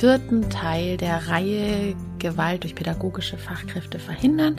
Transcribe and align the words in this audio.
vierten 0.00 0.48
Teil 0.48 0.96
der 0.96 1.28
Reihe 1.28 1.94
Gewalt 2.18 2.62
durch 2.62 2.74
pädagogische 2.74 3.36
Fachkräfte 3.36 3.98
verhindern. 3.98 4.58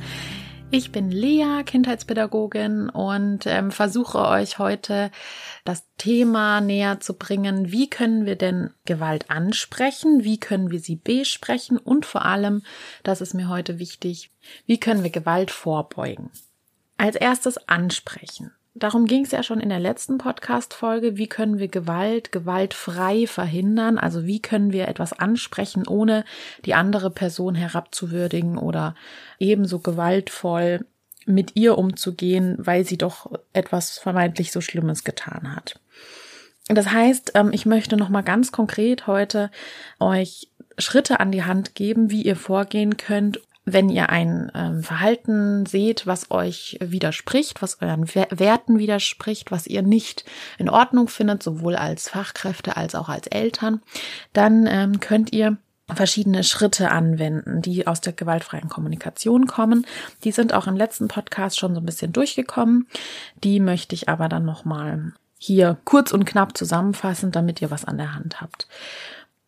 Ich 0.69 0.91
bin 0.91 1.09
Lea, 1.09 1.63
Kindheitspädagogin 1.65 2.89
und 2.89 3.47
ähm, 3.47 3.71
versuche 3.71 4.19
euch 4.19 4.59
heute 4.59 5.09
das 5.65 5.87
Thema 5.97 6.61
näher 6.61 6.99
zu 6.99 7.15
bringen. 7.15 7.71
Wie 7.71 7.89
können 7.89 8.27
wir 8.27 8.35
denn 8.35 8.69
Gewalt 8.85 9.31
ansprechen? 9.31 10.23
Wie 10.23 10.39
können 10.39 10.69
wir 10.69 10.79
sie 10.79 10.95
besprechen? 10.95 11.79
Und 11.79 12.05
vor 12.05 12.23
allem, 12.23 12.61
das 13.01 13.19
ist 13.19 13.33
mir 13.33 13.49
heute 13.49 13.79
wichtig, 13.79 14.29
wie 14.67 14.79
können 14.79 15.01
wir 15.01 15.09
Gewalt 15.09 15.49
vorbeugen? 15.49 16.29
Als 16.97 17.15
erstes 17.15 17.67
ansprechen. 17.67 18.51
Darum 18.73 19.05
ging 19.05 19.25
es 19.25 19.31
ja 19.31 19.43
schon 19.43 19.59
in 19.59 19.67
der 19.67 19.81
letzten 19.81 20.17
Podcast-Folge. 20.17 21.17
Wie 21.17 21.27
können 21.27 21.59
wir 21.59 21.67
Gewalt 21.67 22.31
gewaltfrei 22.31 23.27
verhindern? 23.27 23.97
Also 23.97 24.25
wie 24.25 24.41
können 24.41 24.71
wir 24.71 24.87
etwas 24.87 25.11
ansprechen, 25.11 25.85
ohne 25.85 26.23
die 26.63 26.73
andere 26.73 27.11
Person 27.11 27.53
herabzuwürdigen 27.55 28.57
oder 28.57 28.95
ebenso 29.39 29.79
gewaltvoll 29.79 30.85
mit 31.25 31.55
ihr 31.55 31.77
umzugehen, 31.77 32.55
weil 32.59 32.85
sie 32.85 32.97
doch 32.97 33.31
etwas 33.51 33.97
vermeintlich 33.97 34.51
so 34.53 34.61
Schlimmes 34.61 35.03
getan 35.03 35.53
hat. 35.53 35.79
Das 36.67 36.91
heißt, 36.91 37.33
ähm, 37.35 37.51
ich 37.51 37.65
möchte 37.65 37.97
noch 37.97 38.09
mal 38.09 38.21
ganz 38.21 38.53
konkret 38.53 39.05
heute 39.05 39.51
euch 39.99 40.49
Schritte 40.77 41.19
an 41.19 41.31
die 41.31 41.43
Hand 41.43 41.75
geben, 41.75 42.09
wie 42.09 42.21
ihr 42.21 42.37
vorgehen 42.37 42.95
könnt, 42.95 43.41
wenn 43.63 43.89
ihr 43.89 44.09
ein 44.09 44.51
ähm, 44.55 44.83
Verhalten 44.83 45.65
seht, 45.65 46.07
was 46.07 46.31
euch 46.31 46.77
widerspricht, 46.81 47.61
was 47.61 47.81
euren 47.81 48.07
Werten 48.13 48.79
widerspricht, 48.79 49.51
was 49.51 49.67
ihr 49.67 49.83
nicht 49.83 50.25
in 50.57 50.69
Ordnung 50.69 51.07
findet, 51.07 51.43
sowohl 51.43 51.75
als 51.75 52.09
Fachkräfte 52.09 52.75
als 52.75 52.95
auch 52.95 53.07
als 53.07 53.27
Eltern, 53.27 53.81
dann 54.33 54.65
ähm, 54.67 54.99
könnt 54.99 55.31
ihr 55.31 55.57
verschiedene 55.93 56.43
Schritte 56.43 56.89
anwenden, 56.89 57.61
die 57.61 57.85
aus 57.85 58.01
der 58.01 58.13
gewaltfreien 58.13 58.69
Kommunikation 58.69 59.45
kommen. 59.45 59.85
Die 60.23 60.31
sind 60.31 60.53
auch 60.53 60.67
im 60.67 60.75
letzten 60.75 61.07
Podcast 61.07 61.59
schon 61.59 61.75
so 61.75 61.81
ein 61.81 61.85
bisschen 61.85 62.13
durchgekommen. 62.13 62.87
Die 63.43 63.59
möchte 63.59 63.93
ich 63.93 64.09
aber 64.09 64.29
dann 64.29 64.45
nochmal 64.45 65.13
hier 65.37 65.77
kurz 65.85 66.11
und 66.11 66.25
knapp 66.25 66.57
zusammenfassen, 66.57 67.31
damit 67.31 67.61
ihr 67.61 67.71
was 67.71 67.85
an 67.85 67.97
der 67.97 68.15
Hand 68.15 68.41
habt. 68.41 68.67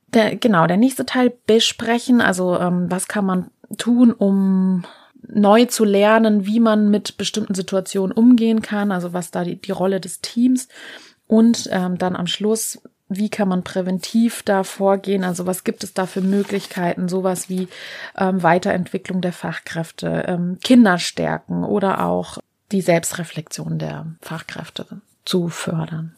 Der, 0.08 0.36
genau, 0.36 0.68
der 0.68 0.78
nächste 0.78 1.06
Teil 1.06 1.34
besprechen, 1.48 2.22
also 2.22 2.60
ähm, 2.60 2.90
was 2.90 3.08
kann 3.08 3.26
man 3.26 3.50
tun, 3.78 4.12
um 4.12 4.84
neu 5.28 5.66
zu 5.66 5.86
lernen, 5.86 6.46
wie 6.46 6.60
man 6.60 6.90
mit 6.90 7.18
bestimmten 7.18 7.56
Situationen 7.56 8.12
umgehen 8.12 8.62
kann, 8.62 8.92
also 8.92 9.14
was 9.14 9.32
da 9.32 9.44
die, 9.44 9.56
die 9.56 9.72
Rolle 9.72 10.00
des 10.00 10.22
Teams. 10.22 10.68
Und 11.28 11.70
ähm, 11.72 11.98
dann 11.98 12.16
am 12.16 12.28
Schluss, 12.28 12.82
wie 13.08 13.30
kann 13.30 13.48
man 13.48 13.64
präventiv 13.64 14.44
da 14.44 14.64
vorgehen, 14.64 15.24
also 15.24 15.46
was 15.46 15.64
gibt 15.64 15.84
es 15.84 15.94
da 15.94 16.06
für 16.06 16.22
Möglichkeiten, 16.22 17.08
sowas 17.08 17.50
wie 17.50 17.68
ähm, 18.18 18.44
Weiterentwicklung 18.44 19.22
der 19.22 19.34
Fachkräfte, 19.34 20.26
ähm, 20.28 20.58
Kinderstärken 20.64 21.64
oder 21.64 22.06
auch 22.06 22.38
die 22.72 22.82
Selbstreflexion 22.82 23.80
der 23.80 24.08
Fachkräfte 24.22 24.86
zu 25.26 25.48
fördern. 25.48 26.16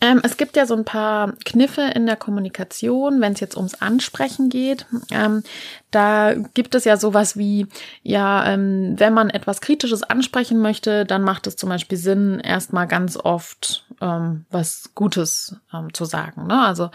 Ähm, 0.00 0.20
es 0.22 0.36
gibt 0.36 0.56
ja 0.56 0.64
so 0.64 0.74
ein 0.74 0.84
paar 0.84 1.34
Kniffe 1.44 1.82
in 1.94 2.06
der 2.06 2.16
Kommunikation, 2.16 3.20
wenn 3.20 3.34
es 3.34 3.40
jetzt 3.40 3.56
ums 3.56 3.74
Ansprechen 3.74 4.48
geht. 4.48 4.86
Ähm, 5.10 5.42
da 5.90 6.34
gibt 6.54 6.74
es 6.74 6.84
ja 6.84 6.96
sowas 6.96 7.36
wie, 7.36 7.66
ja, 8.02 8.46
ähm, 8.46 8.94
wenn 8.96 9.12
man 9.12 9.28
etwas 9.28 9.60
Kritisches 9.60 10.02
ansprechen 10.02 10.60
möchte, 10.60 11.04
dann 11.04 11.22
macht 11.22 11.46
es 11.46 11.56
zum 11.56 11.68
Beispiel 11.68 11.98
Sinn, 11.98 12.40
erstmal 12.40 12.86
ganz 12.86 13.18
oft 13.18 13.86
ähm, 14.00 14.46
was 14.50 14.90
Gutes 14.94 15.56
ähm, 15.74 15.92
zu 15.92 16.06
sagen. 16.06 16.46
Ne? 16.46 16.64
Also 16.64 16.90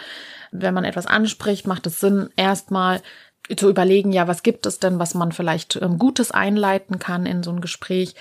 wenn 0.52 0.74
man 0.74 0.84
etwas 0.84 1.06
anspricht, 1.06 1.68
macht 1.68 1.86
es 1.86 2.00
Sinn, 2.00 2.30
erstmal 2.36 3.02
zu 3.56 3.70
überlegen, 3.70 4.12
ja, 4.12 4.28
was 4.28 4.42
gibt 4.42 4.66
es 4.66 4.80
denn, 4.80 4.98
was 4.98 5.14
man 5.14 5.32
vielleicht 5.32 5.76
ähm, 5.76 6.00
Gutes 6.00 6.32
einleiten 6.32 6.98
kann 6.98 7.28
in 7.28 7.44
so 7.44 7.52
ein 7.52 7.62
Gespräch 7.62 8.16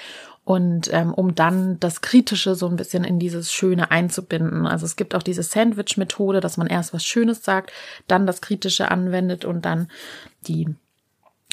und 0.44 0.92
ähm, 0.92 1.12
um 1.14 1.34
dann 1.34 1.80
das 1.80 2.02
Kritische 2.02 2.54
so 2.54 2.68
ein 2.68 2.76
bisschen 2.76 3.04
in 3.04 3.18
dieses 3.18 3.52
Schöne 3.52 3.90
einzubinden. 3.90 4.66
Also 4.66 4.84
es 4.84 4.96
gibt 4.96 5.14
auch 5.14 5.22
diese 5.22 5.42
Sandwich-Methode, 5.42 6.40
dass 6.40 6.56
man 6.56 6.66
erst 6.66 6.92
was 6.92 7.04
Schönes 7.04 7.42
sagt, 7.42 7.72
dann 8.06 8.26
das 8.26 8.42
Kritische 8.42 8.90
anwendet 8.90 9.44
und 9.44 9.64
dann 9.64 9.88
die 10.46 10.74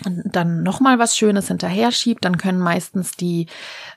dann 0.03 0.63
nochmal 0.63 0.97
was 0.99 1.15
Schönes 1.15 1.47
hinterher 1.47 1.91
schiebt, 1.91 2.25
dann 2.25 2.37
können 2.37 2.59
meistens 2.59 3.11
die 3.11 3.45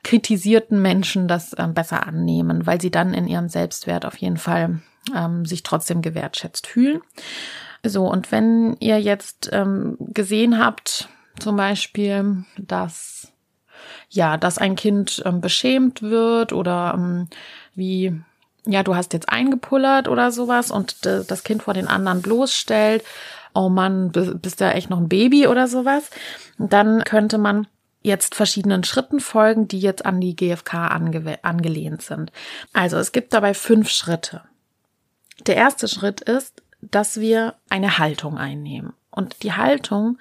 kritisierten 0.02 0.82
Menschen 0.82 1.28
das 1.28 1.54
ähm, 1.56 1.72
besser 1.72 2.06
annehmen, 2.06 2.66
weil 2.66 2.80
sie 2.80 2.90
dann 2.90 3.14
in 3.14 3.26
ihrem 3.26 3.48
Selbstwert 3.48 4.04
auf 4.04 4.16
jeden 4.18 4.36
Fall 4.36 4.82
ähm, 5.16 5.46
sich 5.46 5.62
trotzdem 5.62 6.02
gewertschätzt 6.02 6.66
fühlen. 6.66 7.00
So, 7.82 8.06
und 8.06 8.32
wenn 8.32 8.76
ihr 8.80 9.00
jetzt 9.00 9.48
ähm, 9.52 9.96
gesehen 9.98 10.58
habt, 10.58 11.08
zum 11.38 11.56
Beispiel, 11.56 12.44
dass 12.58 13.32
ja, 14.10 14.36
dass 14.36 14.58
ein 14.58 14.76
Kind 14.76 15.22
ähm, 15.24 15.40
beschämt 15.40 16.02
wird 16.02 16.52
oder 16.52 16.94
ähm, 16.96 17.28
wie, 17.74 18.20
ja, 18.66 18.82
du 18.82 18.94
hast 18.94 19.12
jetzt 19.12 19.28
eingepullert 19.28 20.08
oder 20.08 20.30
sowas 20.30 20.70
und 20.70 21.04
das 21.04 21.44
Kind 21.44 21.62
vor 21.62 21.74
den 21.74 21.88
anderen 21.88 22.22
bloßstellt, 22.22 23.04
oh 23.54 23.68
Mann, 23.68 24.10
bist 24.10 24.60
ja 24.60 24.70
echt 24.70 24.90
noch 24.90 24.98
ein 24.98 25.08
Baby 25.08 25.46
oder 25.46 25.68
sowas, 25.68 26.10
dann 26.58 27.04
könnte 27.04 27.38
man 27.38 27.66
jetzt 28.02 28.34
verschiedenen 28.34 28.84
Schritten 28.84 29.18
folgen, 29.18 29.66
die 29.66 29.80
jetzt 29.80 30.04
an 30.04 30.20
die 30.20 30.36
GfK 30.36 30.88
ange 30.88 31.38
angelehnt 31.42 32.02
sind. 32.02 32.32
Also 32.72 32.98
es 32.98 33.12
gibt 33.12 33.32
dabei 33.32 33.54
fünf 33.54 33.88
Schritte. 33.88 34.42
Der 35.46 35.56
erste 35.56 35.88
Schritt 35.88 36.20
ist, 36.20 36.62
dass 36.80 37.18
wir 37.18 37.54
eine 37.70 37.98
Haltung 37.98 38.36
einnehmen. 38.36 38.92
Und 39.10 39.42
die 39.42 39.54
Haltung 39.54 40.18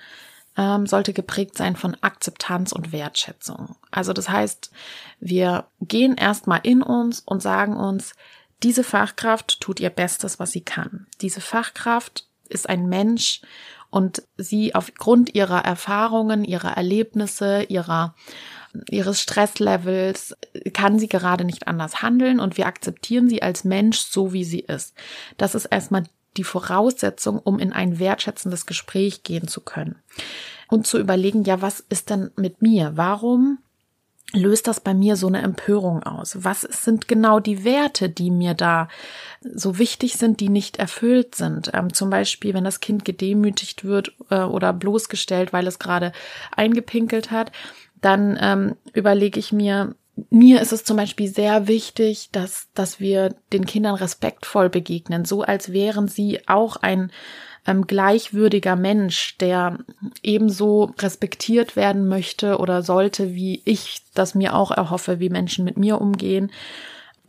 ähm, 0.57 0.85
sollte 0.85 1.13
geprägt 1.13 1.57
sein 1.57 1.75
von 1.75 1.97
Akzeptanz 2.01 2.71
und 2.71 2.91
Wertschätzung. 2.91 3.75
Also 3.91 4.13
das 4.13 4.29
heißt, 4.29 4.71
wir 5.19 5.65
gehen 5.81 6.15
erstmal 6.15 6.61
in 6.63 6.81
uns 6.81 7.21
und 7.21 7.41
sagen 7.41 7.75
uns, 7.75 8.13
diese 8.61 8.83
Fachkraft 8.83 9.59
tut 9.59 9.79
ihr 9.79 9.89
Bestes, 9.89 10.39
was 10.39 10.51
sie 10.51 10.61
kann. 10.61 11.07
Diese 11.21 11.41
Fachkraft 11.41 12.27
ist 12.47 12.69
ein 12.69 12.87
Mensch 12.87 13.41
und 13.89 14.23
sie 14.37 14.73
aufgrund 14.73 15.35
ihrer 15.35 15.63
Erfahrungen, 15.65 16.43
ihrer 16.43 16.71
Erlebnisse, 16.77 17.63
ihrer 17.63 18.15
ihres 18.89 19.21
Stresslevels 19.21 20.35
kann 20.73 20.97
sie 20.97 21.07
gerade 21.07 21.45
nicht 21.45 21.67
anders 21.67 22.01
handeln 22.01 22.39
und 22.39 22.57
wir 22.57 22.65
akzeptieren 22.65 23.29
sie 23.29 23.43
als 23.43 23.63
Mensch 23.63 23.99
so, 23.99 24.33
wie 24.33 24.43
sie 24.43 24.61
ist. 24.61 24.95
Das 25.37 25.53
ist 25.53 25.65
erstmal 25.65 26.05
die 26.37 26.43
Voraussetzung, 26.43 27.39
um 27.39 27.59
in 27.59 27.73
ein 27.73 27.99
wertschätzendes 27.99 28.65
Gespräch 28.65 29.23
gehen 29.23 29.47
zu 29.47 29.61
können. 29.61 29.95
Und 30.67 30.87
zu 30.87 30.97
überlegen, 30.97 31.43
ja, 31.43 31.61
was 31.61 31.81
ist 31.81 32.09
denn 32.09 32.31
mit 32.35 32.61
mir? 32.61 32.93
Warum 32.95 33.59
löst 34.33 34.67
das 34.67 34.79
bei 34.79 34.93
mir 34.93 35.15
so 35.15 35.27
eine 35.27 35.41
Empörung 35.41 36.03
aus? 36.03 36.43
Was 36.43 36.61
sind 36.61 37.07
genau 37.07 37.39
die 37.39 37.63
Werte, 37.63 38.09
die 38.09 38.31
mir 38.31 38.53
da 38.55 38.87
so 39.41 39.77
wichtig 39.77 40.13
sind, 40.13 40.39
die 40.39 40.49
nicht 40.49 40.77
erfüllt 40.77 41.35
sind? 41.35 41.71
Ähm, 41.73 41.93
zum 41.93 42.09
Beispiel, 42.09 42.53
wenn 42.53 42.63
das 42.63 42.79
Kind 42.79 43.05
gedemütigt 43.05 43.85
wird 43.85 44.13
äh, 44.29 44.41
oder 44.41 44.73
bloßgestellt, 44.73 45.53
weil 45.53 45.67
es 45.67 45.79
gerade 45.79 46.11
eingepinkelt 46.51 47.29
hat, 47.31 47.51
dann 48.01 48.37
ähm, 48.41 48.75
überlege 48.93 49.39
ich 49.39 49.53
mir, 49.53 49.95
mir 50.29 50.61
ist 50.61 50.71
es 50.71 50.83
zum 50.83 50.97
Beispiel 50.97 51.27
sehr 51.27 51.67
wichtig, 51.67 52.29
dass, 52.31 52.67
dass 52.73 52.99
wir 52.99 53.35
den 53.51 53.65
Kindern 53.65 53.95
respektvoll 53.95 54.69
begegnen, 54.69 55.25
so 55.25 55.41
als 55.41 55.71
wären 55.71 56.07
sie 56.07 56.47
auch 56.47 56.75
ein 56.77 57.11
ähm, 57.65 57.87
gleichwürdiger 57.87 58.75
Mensch, 58.75 59.37
der 59.37 59.79
ebenso 60.21 60.93
respektiert 60.99 61.75
werden 61.75 62.07
möchte 62.07 62.57
oder 62.57 62.83
sollte, 62.83 63.33
wie 63.33 63.61
ich 63.65 64.01
das 64.13 64.35
mir 64.35 64.55
auch 64.55 64.71
erhoffe, 64.71 65.19
wie 65.19 65.29
Menschen 65.29 65.65
mit 65.65 65.77
mir 65.77 65.99
umgehen, 65.99 66.51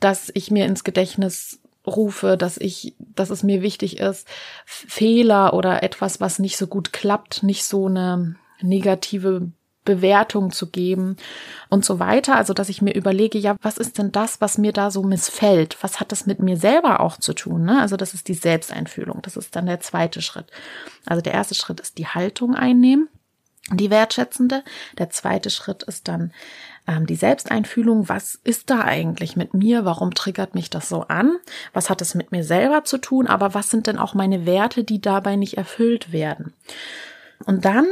dass 0.00 0.30
ich 0.34 0.50
mir 0.50 0.66
ins 0.66 0.84
Gedächtnis 0.84 1.60
rufe, 1.86 2.36
dass 2.36 2.56
ich, 2.58 2.94
dass 2.98 3.30
es 3.30 3.42
mir 3.42 3.62
wichtig 3.62 3.98
ist, 3.98 4.26
Fehler 4.66 5.54
oder 5.54 5.82
etwas, 5.82 6.20
was 6.20 6.38
nicht 6.38 6.56
so 6.56 6.66
gut 6.66 6.92
klappt, 6.92 7.42
nicht 7.42 7.64
so 7.64 7.86
eine 7.86 8.36
negative 8.60 9.50
Bewertung 9.84 10.50
zu 10.50 10.70
geben 10.70 11.16
und 11.68 11.84
so 11.84 11.98
weiter. 11.98 12.36
Also, 12.36 12.54
dass 12.54 12.68
ich 12.68 12.82
mir 12.82 12.94
überlege, 12.94 13.38
ja, 13.38 13.56
was 13.62 13.78
ist 13.78 13.98
denn 13.98 14.12
das, 14.12 14.40
was 14.40 14.58
mir 14.58 14.72
da 14.72 14.90
so 14.90 15.02
missfällt? 15.02 15.76
Was 15.82 16.00
hat 16.00 16.12
das 16.12 16.26
mit 16.26 16.40
mir 16.40 16.56
selber 16.56 17.00
auch 17.00 17.18
zu 17.18 17.34
tun? 17.34 17.64
Ne? 17.64 17.80
Also, 17.80 17.96
das 17.96 18.14
ist 18.14 18.28
die 18.28 18.34
Selbsteinfühlung. 18.34 19.20
Das 19.22 19.36
ist 19.36 19.54
dann 19.56 19.66
der 19.66 19.80
zweite 19.80 20.22
Schritt. 20.22 20.46
Also, 21.06 21.22
der 21.22 21.34
erste 21.34 21.54
Schritt 21.54 21.80
ist 21.80 21.98
die 21.98 22.06
Haltung 22.06 22.54
einnehmen, 22.54 23.08
die 23.70 23.90
wertschätzende. 23.90 24.62
Der 24.98 25.10
zweite 25.10 25.50
Schritt 25.50 25.82
ist 25.82 26.08
dann 26.08 26.32
ähm, 26.86 27.06
die 27.06 27.16
Selbsteinfühlung. 27.16 28.08
Was 28.08 28.34
ist 28.44 28.70
da 28.70 28.80
eigentlich 28.80 29.36
mit 29.36 29.54
mir? 29.54 29.84
Warum 29.84 30.14
triggert 30.14 30.54
mich 30.54 30.70
das 30.70 30.88
so 30.88 31.02
an? 31.02 31.36
Was 31.72 31.90
hat 31.90 32.00
es 32.00 32.14
mit 32.14 32.32
mir 32.32 32.44
selber 32.44 32.84
zu 32.84 32.98
tun? 32.98 33.26
Aber 33.26 33.54
was 33.54 33.70
sind 33.70 33.86
denn 33.86 33.98
auch 33.98 34.14
meine 34.14 34.46
Werte, 34.46 34.84
die 34.84 35.00
dabei 35.00 35.36
nicht 35.36 35.56
erfüllt 35.56 36.12
werden? 36.12 36.54
Und 37.46 37.64
dann 37.64 37.86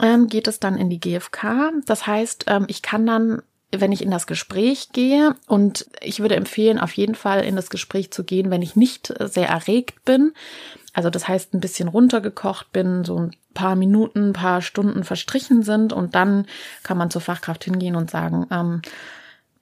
ähm, 0.00 0.28
geht 0.28 0.48
es 0.48 0.60
dann 0.60 0.76
in 0.76 0.90
die 0.90 1.00
GfK. 1.00 1.72
Das 1.86 2.06
heißt, 2.06 2.44
ähm, 2.48 2.66
ich 2.68 2.82
kann 2.82 3.06
dann 3.06 3.42
wenn 3.72 3.92
ich 3.92 4.02
in 4.02 4.10
das 4.10 4.26
Gespräch 4.26 4.90
gehe 4.92 5.34
und 5.46 5.86
ich 6.00 6.20
würde 6.20 6.36
empfehlen, 6.36 6.78
auf 6.78 6.92
jeden 6.92 7.14
Fall 7.14 7.44
in 7.44 7.56
das 7.56 7.70
Gespräch 7.70 8.10
zu 8.10 8.24
gehen, 8.24 8.50
wenn 8.50 8.62
ich 8.62 8.76
nicht 8.76 9.12
sehr 9.18 9.48
erregt 9.48 10.04
bin. 10.04 10.32
Also 10.92 11.10
das 11.10 11.28
heißt, 11.28 11.52
ein 11.52 11.60
bisschen 11.60 11.88
runtergekocht 11.88 12.72
bin, 12.72 13.04
so 13.04 13.18
ein 13.18 13.36
paar 13.54 13.76
Minuten, 13.76 14.28
ein 14.28 14.32
paar 14.32 14.62
Stunden 14.62 15.04
verstrichen 15.04 15.62
sind 15.62 15.92
und 15.92 16.14
dann 16.14 16.46
kann 16.82 16.96
man 16.96 17.10
zur 17.10 17.20
Fachkraft 17.20 17.64
hingehen 17.64 17.96
und 17.96 18.10
sagen, 18.10 18.46
ähm, 18.50 18.82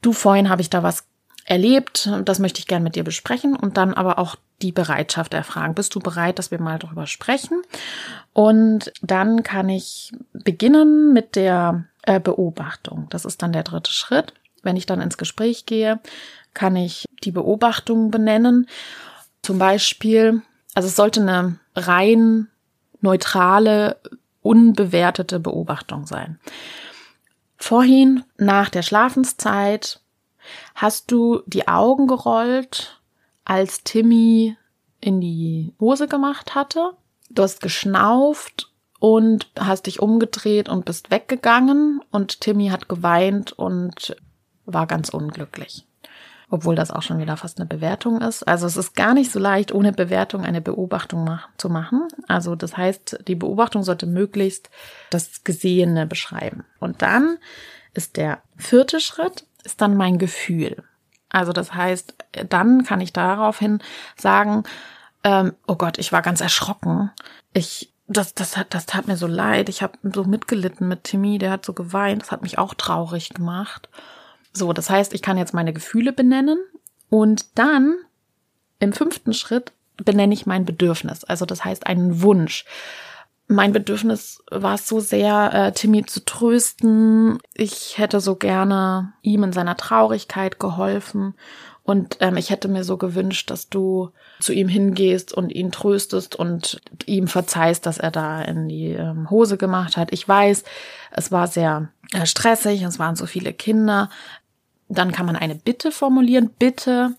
du 0.01 0.13
vorhin 0.13 0.49
habe 0.49 0.63
ich 0.63 0.71
da 0.71 0.83
was 0.83 1.07
erlebt, 1.45 2.11
das 2.25 2.39
möchte 2.39 2.61
ich 2.61 2.67
gern 2.67 2.83
mit 2.83 2.97
dir 2.97 3.05
besprechen 3.05 3.55
und 3.55 3.77
dann 3.77 3.95
aber 3.95 4.19
auch 4.19 4.37
die 4.63 4.73
Bereitschaft 4.73 5.35
erfragen. 5.35 5.75
Bist 5.75 5.95
du 5.95 6.01
bereit, 6.01 6.39
dass 6.39 6.51
wir 6.51 6.61
mal 6.61 6.79
darüber 6.79 7.07
sprechen? 7.07 7.63
Und 8.33 8.93
dann 9.03 9.43
kann 9.43 9.69
ich 9.69 10.13
beginnen 10.33 11.13
mit 11.13 11.37
der 11.37 11.85
äh, 12.03 12.21
Beobachtung. 12.21 13.07
Das 13.11 13.25
ist 13.25 13.43
dann 13.43 13.53
der 13.53 13.63
dritte 13.63 13.93
Schritt. 13.93 14.33
Wenn 14.63 14.77
ich 14.77 14.87
dann 14.87 15.01
ins 15.01 15.19
Gespräch 15.19 15.67
gehe, 15.67 16.01
kann 16.55 16.77
ich 16.77 17.05
die 17.25 17.33
Beobachtung 17.33 18.11
benennen. 18.11 18.67
Zum 19.43 19.59
Beispiel, 19.59 20.43
also 20.75 20.89
es 20.89 20.97
sollte 20.97 21.21
eine 21.21 21.59
rein 21.77 22.49
neutrale, 23.01 23.99
unbewertete 24.41 25.41
Beobachtung 25.41 26.07
sein. 26.07 26.39
Vorhin, 27.57 28.25
nach 28.37 28.71
der 28.71 28.83
Schlafenszeit, 28.83 30.01
hast 30.75 31.11
du 31.11 31.43
die 31.47 31.69
Augen 31.69 32.07
gerollt 32.07 33.01
als 33.45 33.85
Timmy 33.85 34.57
in 35.01 35.21
die 35.21 35.75
Hose 35.81 36.09
gemacht 36.09 36.55
hatte. 36.55 36.93
Du 37.31 37.43
hast 37.43 37.61
geschnauft 37.61 38.71
und 39.01 39.51
hast 39.59 39.87
dich 39.87 40.01
umgedreht 40.01 40.69
und 40.69 40.87
bist 40.87 41.11
weggegangen 41.11 42.01
und 42.11 42.41
Timmy 42.41 42.69
hat 42.69 42.89
geweint 42.89 43.53
und 43.53 44.17
war 44.65 44.87
ganz 44.87 45.11
unglücklich. 45.11 45.87
Obwohl 46.49 46.75
das 46.75 46.91
auch 46.91 47.03
schon 47.03 47.19
wieder 47.19 47.37
fast 47.37 47.59
eine 47.59 47.67
Bewertung 47.67 48.21
ist. 48.21 48.47
Also 48.47 48.67
es 48.67 48.77
ist 48.77 48.95
gar 48.95 49.13
nicht 49.13 49.31
so 49.31 49.39
leicht, 49.39 49.73
ohne 49.73 49.93
Bewertung 49.93 50.45
eine 50.45 50.61
Beobachtung 50.61 51.25
mach 51.25 51.49
zu 51.59 51.69
machen. 51.69 52.09
Also 52.29 52.55
das 52.55 52.77
heißt, 52.77 53.25
die 53.27 53.35
Beobachtung 53.35 53.83
sollte 53.83 54.07
möglichst 54.07 54.71
das 55.11 55.45
Gesehene 55.45 56.07
beschreiben. 56.07 56.65
Und 56.81 57.03
dann 57.03 57.39
ist 57.93 58.17
der 58.17 58.43
vierte 58.57 59.01
Schritt, 59.01 59.47
ist 59.65 59.81
dann 59.81 59.97
mein 59.97 60.19
Gefühl. 60.19 60.83
Also 61.31 61.53
das 61.53 61.75
heißt, 61.75 62.15
dann 62.49 62.85
kann 62.85 63.01
ich 63.01 63.13
daraufhin 63.13 63.81
sagen, 64.17 64.63
ähm, 65.25 65.55
oh 65.67 65.75
Gott, 65.75 65.99
ich 65.99 66.13
war 66.13 66.23
ganz 66.23 66.41
erschrocken. 66.41 67.11
Ich, 67.53 67.93
das, 68.07 68.35
das 68.35 68.57
das 68.71 68.87
tat 68.87 69.09
mir 69.09 69.17
so 69.17 69.27
leid. 69.27 69.69
Ich 69.69 69.83
habe 69.83 69.99
so 70.03 70.25
mitgelitten 70.25 70.87
mit 70.87 71.05
Timmy, 71.05 71.39
der 71.39 71.51
hat 71.51 71.65
so 71.65 71.73
geweint. 71.73 72.23
Das 72.23 72.31
hat 72.31 72.43
mich 72.43 72.59
auch 72.59 72.75
traurig 72.75 73.31
gemacht. 73.31 73.89
So, 74.53 74.73
das 74.73 74.91
heißt, 74.91 75.13
ich 75.15 75.23
kann 75.23 75.39
jetzt 75.39 75.55
meine 75.55 75.73
Gefühle 75.73 76.13
benennen 76.13 76.59
und 77.11 77.59
dann 77.59 77.97
im 78.79 78.93
fünften 78.93 79.33
Schritt 79.33 79.73
benenne 79.97 80.35
ich 80.35 80.47
mein 80.47 80.65
Bedürfnis. 80.65 81.25
Also 81.25 81.47
das 81.47 81.65
heißt 81.65 81.87
einen 81.87 82.23
Wunsch 82.23 82.65
mein 83.55 83.73
Bedürfnis 83.73 84.43
war 84.51 84.75
es 84.75 84.89
so 84.89 85.01
sehr, 85.01 85.53
äh, 85.53 85.73
Timmy 85.73 86.05
zu 86.05 86.25
trösten. 86.25 87.39
Ich 87.55 87.99
hätte 87.99 88.21
so 88.21 88.37
gerne 88.37 89.13
ihm 89.23 89.45
in 89.45 89.53
seiner 89.53 89.77
Traurigkeit 89.77 90.59
geholfen. 90.59 91.35
Und 91.83 92.17
ähm, 92.21 92.39
ich 92.39 92.51
hätte 92.51 92.69
mir 92.69 92.83
so 92.83 92.97
gewünscht, 92.97 93.51
dass 93.51 93.69
du 93.69 94.11
zu 94.41 94.53
ihm 94.53 94.69
hingehst 94.69 95.35
und 95.35 95.51
ihn 95.51 95.71
tröstest 95.71 96.35
und 96.35 96.81
ihm 97.05 97.29
verzeihst, 97.29 97.85
dass 97.85 97.99
er 97.99 98.11
da 98.11 98.41
in 98.41 98.69
die 98.69 98.93
ähm, 98.93 99.29
Hose 99.31 99.59
gemacht 99.59 99.97
hat. 99.97 100.13
Ich 100.13 100.27
weiß, 100.27 100.65
es 101.11 101.31
war 101.31 101.47
sehr 101.47 101.91
äh, 102.13 102.25
stressig, 102.25 102.83
es 102.83 102.99
waren 102.99 103.17
so 103.17 103.27
viele 103.27 103.53
Kinder. 103.53 104.09
Dann 104.89 105.13
kann 105.13 105.27
man 105.27 105.37
eine 105.37 105.55
Bitte 105.55 105.93
formulieren. 105.93 106.51
Bitte, 106.59 107.15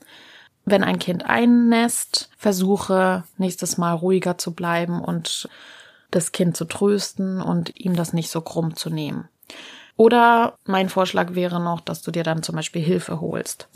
wenn 0.65 0.83
ein 0.83 0.97
Kind 0.97 1.25
einnässt, 1.27 2.29
versuche 2.35 3.23
nächstes 3.37 3.77
Mal 3.77 3.93
ruhiger 3.93 4.39
zu 4.39 4.53
bleiben 4.53 4.99
und 4.99 5.47
das 6.11 6.31
Kind 6.31 6.55
zu 6.55 6.65
trösten 6.65 7.41
und 7.41 7.77
ihm 7.79 7.95
das 7.95 8.13
nicht 8.13 8.29
so 8.29 8.41
krumm 8.41 8.75
zu 8.75 8.89
nehmen. 8.89 9.27
Oder 9.97 10.57
mein 10.65 10.89
Vorschlag 10.89 11.35
wäre 11.35 11.61
noch, 11.61 11.81
dass 11.81 12.01
du 12.01 12.11
dir 12.11 12.23
dann 12.23 12.43
zum 12.43 12.55
Beispiel 12.55 12.81
Hilfe 12.81 13.21
holst. 13.21 13.69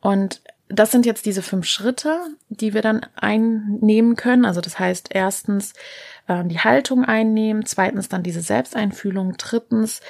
Und 0.00 0.40
das 0.68 0.90
sind 0.90 1.06
jetzt 1.06 1.24
diese 1.26 1.42
fünf 1.42 1.66
Schritte, 1.66 2.20
die 2.48 2.74
wir 2.74 2.82
dann 2.82 3.06
einnehmen 3.16 4.16
können. 4.16 4.44
Also 4.44 4.60
das 4.60 4.78
heißt, 4.78 5.08
erstens 5.12 5.72
äh, 6.26 6.44
die 6.44 6.60
Haltung 6.60 7.04
einnehmen, 7.04 7.64
zweitens 7.64 8.08
dann 8.08 8.22
diese 8.22 8.42
Selbsteinfühlung, 8.42 9.36
drittens 9.38 10.00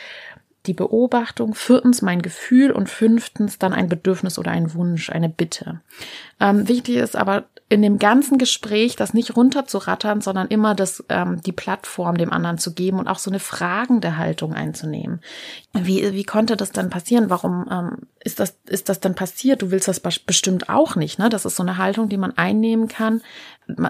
die 0.67 0.75
Beobachtung, 0.75 1.55
viertens 1.55 2.03
mein 2.03 2.21
Gefühl 2.21 2.73
und 2.73 2.89
fünftens 2.89 3.59
dann 3.59 3.73
ein 3.73 3.89
Bedürfnis 3.89 4.39
oder 4.39 4.51
ein 4.51 4.75
Wunsch, 4.75 5.11
eine 5.11 5.29
Bitte. 5.29 5.81
Ähm, 6.41 6.69
wichtig 6.69 6.97
ist 6.97 7.17
aber 7.17 7.45
in 7.71 7.83
dem 7.83 7.99
ganzen 7.99 8.39
Gespräch 8.39 8.97
das 8.97 9.13
nicht 9.13 9.37
runterzurattern, 9.37 10.23
sondern 10.23 10.49
immer 10.49 10.75
das, 10.75 11.05
ähm, 11.11 11.41
die 11.43 11.53
Plattform 11.53 12.17
dem 12.17 12.33
anderen 12.33 12.57
zu 12.57 12.73
geben 12.73 12.99
und 12.99 13.09
auch 13.09 13.19
so 13.19 13.31
eine 13.31 13.41
fragende 13.41 14.17
Haltung 14.17 14.55
einzunehmen. 14.55 15.21
Wie, 15.75 16.13
wie 16.15 16.25
konnte 16.25 16.57
das 16.57 16.73
denn 16.73 16.89
passieren? 16.89 17.29
Warum 17.29 17.67
ähm, 17.71 18.09
ist, 18.25 18.41
das, 18.41 18.57
ist 18.67 18.89
das 18.89 19.01
denn 19.01 19.15
passiert? 19.15 19.61
Du 19.61 19.71
willst 19.71 19.87
das 19.87 20.01
bestimmt 20.01 20.71
auch 20.71 20.97
nicht. 20.97 21.19
Ne? 21.19 21.29
Das 21.29 21.45
ist 21.45 21.57
so 21.57 21.63
eine 21.63 21.77
Haltung, 21.77 22.09
die 22.09 22.17
man 22.17 22.37
einnehmen 22.39 22.89
kann. 22.89 23.21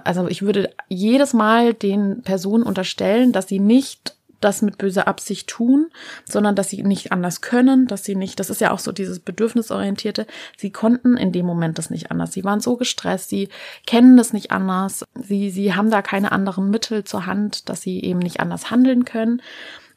Also 0.02 0.26
ich 0.26 0.42
würde 0.42 0.70
jedes 0.88 1.32
Mal 1.32 1.72
den 1.72 2.22
Personen 2.22 2.64
unterstellen, 2.64 3.30
dass 3.30 3.46
sie 3.46 3.60
nicht 3.60 4.17
das 4.40 4.62
mit 4.62 4.78
böser 4.78 5.08
Absicht 5.08 5.48
tun, 5.48 5.90
sondern 6.24 6.54
dass 6.54 6.70
sie 6.70 6.82
nicht 6.82 7.12
anders 7.12 7.40
können, 7.40 7.86
dass 7.86 8.04
sie 8.04 8.14
nicht, 8.14 8.38
das 8.38 8.50
ist 8.50 8.60
ja 8.60 8.70
auch 8.70 8.78
so 8.78 8.92
dieses 8.92 9.20
Bedürfnisorientierte, 9.20 10.26
sie 10.56 10.70
konnten 10.70 11.16
in 11.16 11.32
dem 11.32 11.46
Moment 11.46 11.78
das 11.78 11.90
nicht 11.90 12.10
anders. 12.10 12.32
Sie 12.32 12.44
waren 12.44 12.60
so 12.60 12.76
gestresst, 12.76 13.28
sie 13.28 13.48
kennen 13.86 14.16
das 14.16 14.32
nicht 14.32 14.50
anders, 14.50 15.04
sie, 15.14 15.50
sie 15.50 15.74
haben 15.74 15.90
da 15.90 16.02
keine 16.02 16.32
anderen 16.32 16.70
Mittel 16.70 17.04
zur 17.04 17.26
Hand, 17.26 17.68
dass 17.68 17.82
sie 17.82 18.02
eben 18.02 18.20
nicht 18.20 18.40
anders 18.40 18.70
handeln 18.70 19.04
können. 19.04 19.42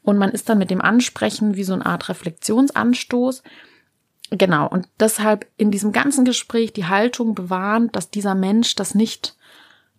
Und 0.02 0.18
man 0.18 0.30
ist 0.30 0.48
dann 0.48 0.58
mit 0.58 0.70
dem 0.70 0.80
Ansprechen 0.80 1.54
wie 1.54 1.64
so 1.64 1.74
eine 1.74 1.86
Art 1.86 2.08
Reflexionsanstoß. 2.08 3.42
Genau. 4.30 4.66
Und 4.66 4.88
deshalb 4.98 5.46
in 5.56 5.70
diesem 5.70 5.92
ganzen 5.92 6.24
Gespräch 6.24 6.72
die 6.72 6.86
Haltung 6.86 7.34
bewahren, 7.34 7.90
dass 7.92 8.10
dieser 8.10 8.34
Mensch 8.34 8.74
das 8.74 8.94
nicht 8.94 9.36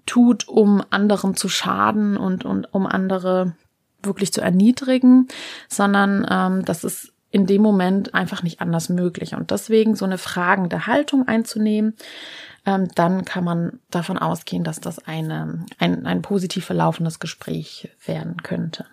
tut, 0.05 0.47
um 0.47 0.83
anderen 0.89 1.35
zu 1.35 1.47
schaden 1.47 2.17
und, 2.17 2.43
und 2.43 2.73
um 2.73 2.85
andere 2.85 3.55
wirklich 4.03 4.33
zu 4.33 4.41
erniedrigen, 4.41 5.27
sondern 5.67 6.25
ähm, 6.29 6.65
das 6.65 6.83
ist 6.83 7.13
in 7.31 7.47
dem 7.47 7.63
Moment 7.63 8.13
einfach 8.13 8.43
nicht 8.43 8.61
anders 8.61 8.89
möglich. 8.89 9.33
Und 9.33 9.49
deswegen 9.49 9.95
so 9.95 10.05
eine 10.05 10.19
fragende 10.19 10.85
Haltung 10.85 11.27
einzunehmen, 11.27 11.95
ähm, 12.65 12.89
dann 12.95 13.25
kann 13.25 13.43
man 13.43 13.79
davon 13.89 14.19
ausgehen, 14.19 14.63
dass 14.63 14.79
das 14.79 14.99
eine, 14.99 15.65
ein, 15.79 16.05
ein 16.05 16.21
positiv 16.21 16.65
verlaufendes 16.65 17.19
Gespräch 17.19 17.89
werden 18.05 18.37
könnte. 18.43 18.85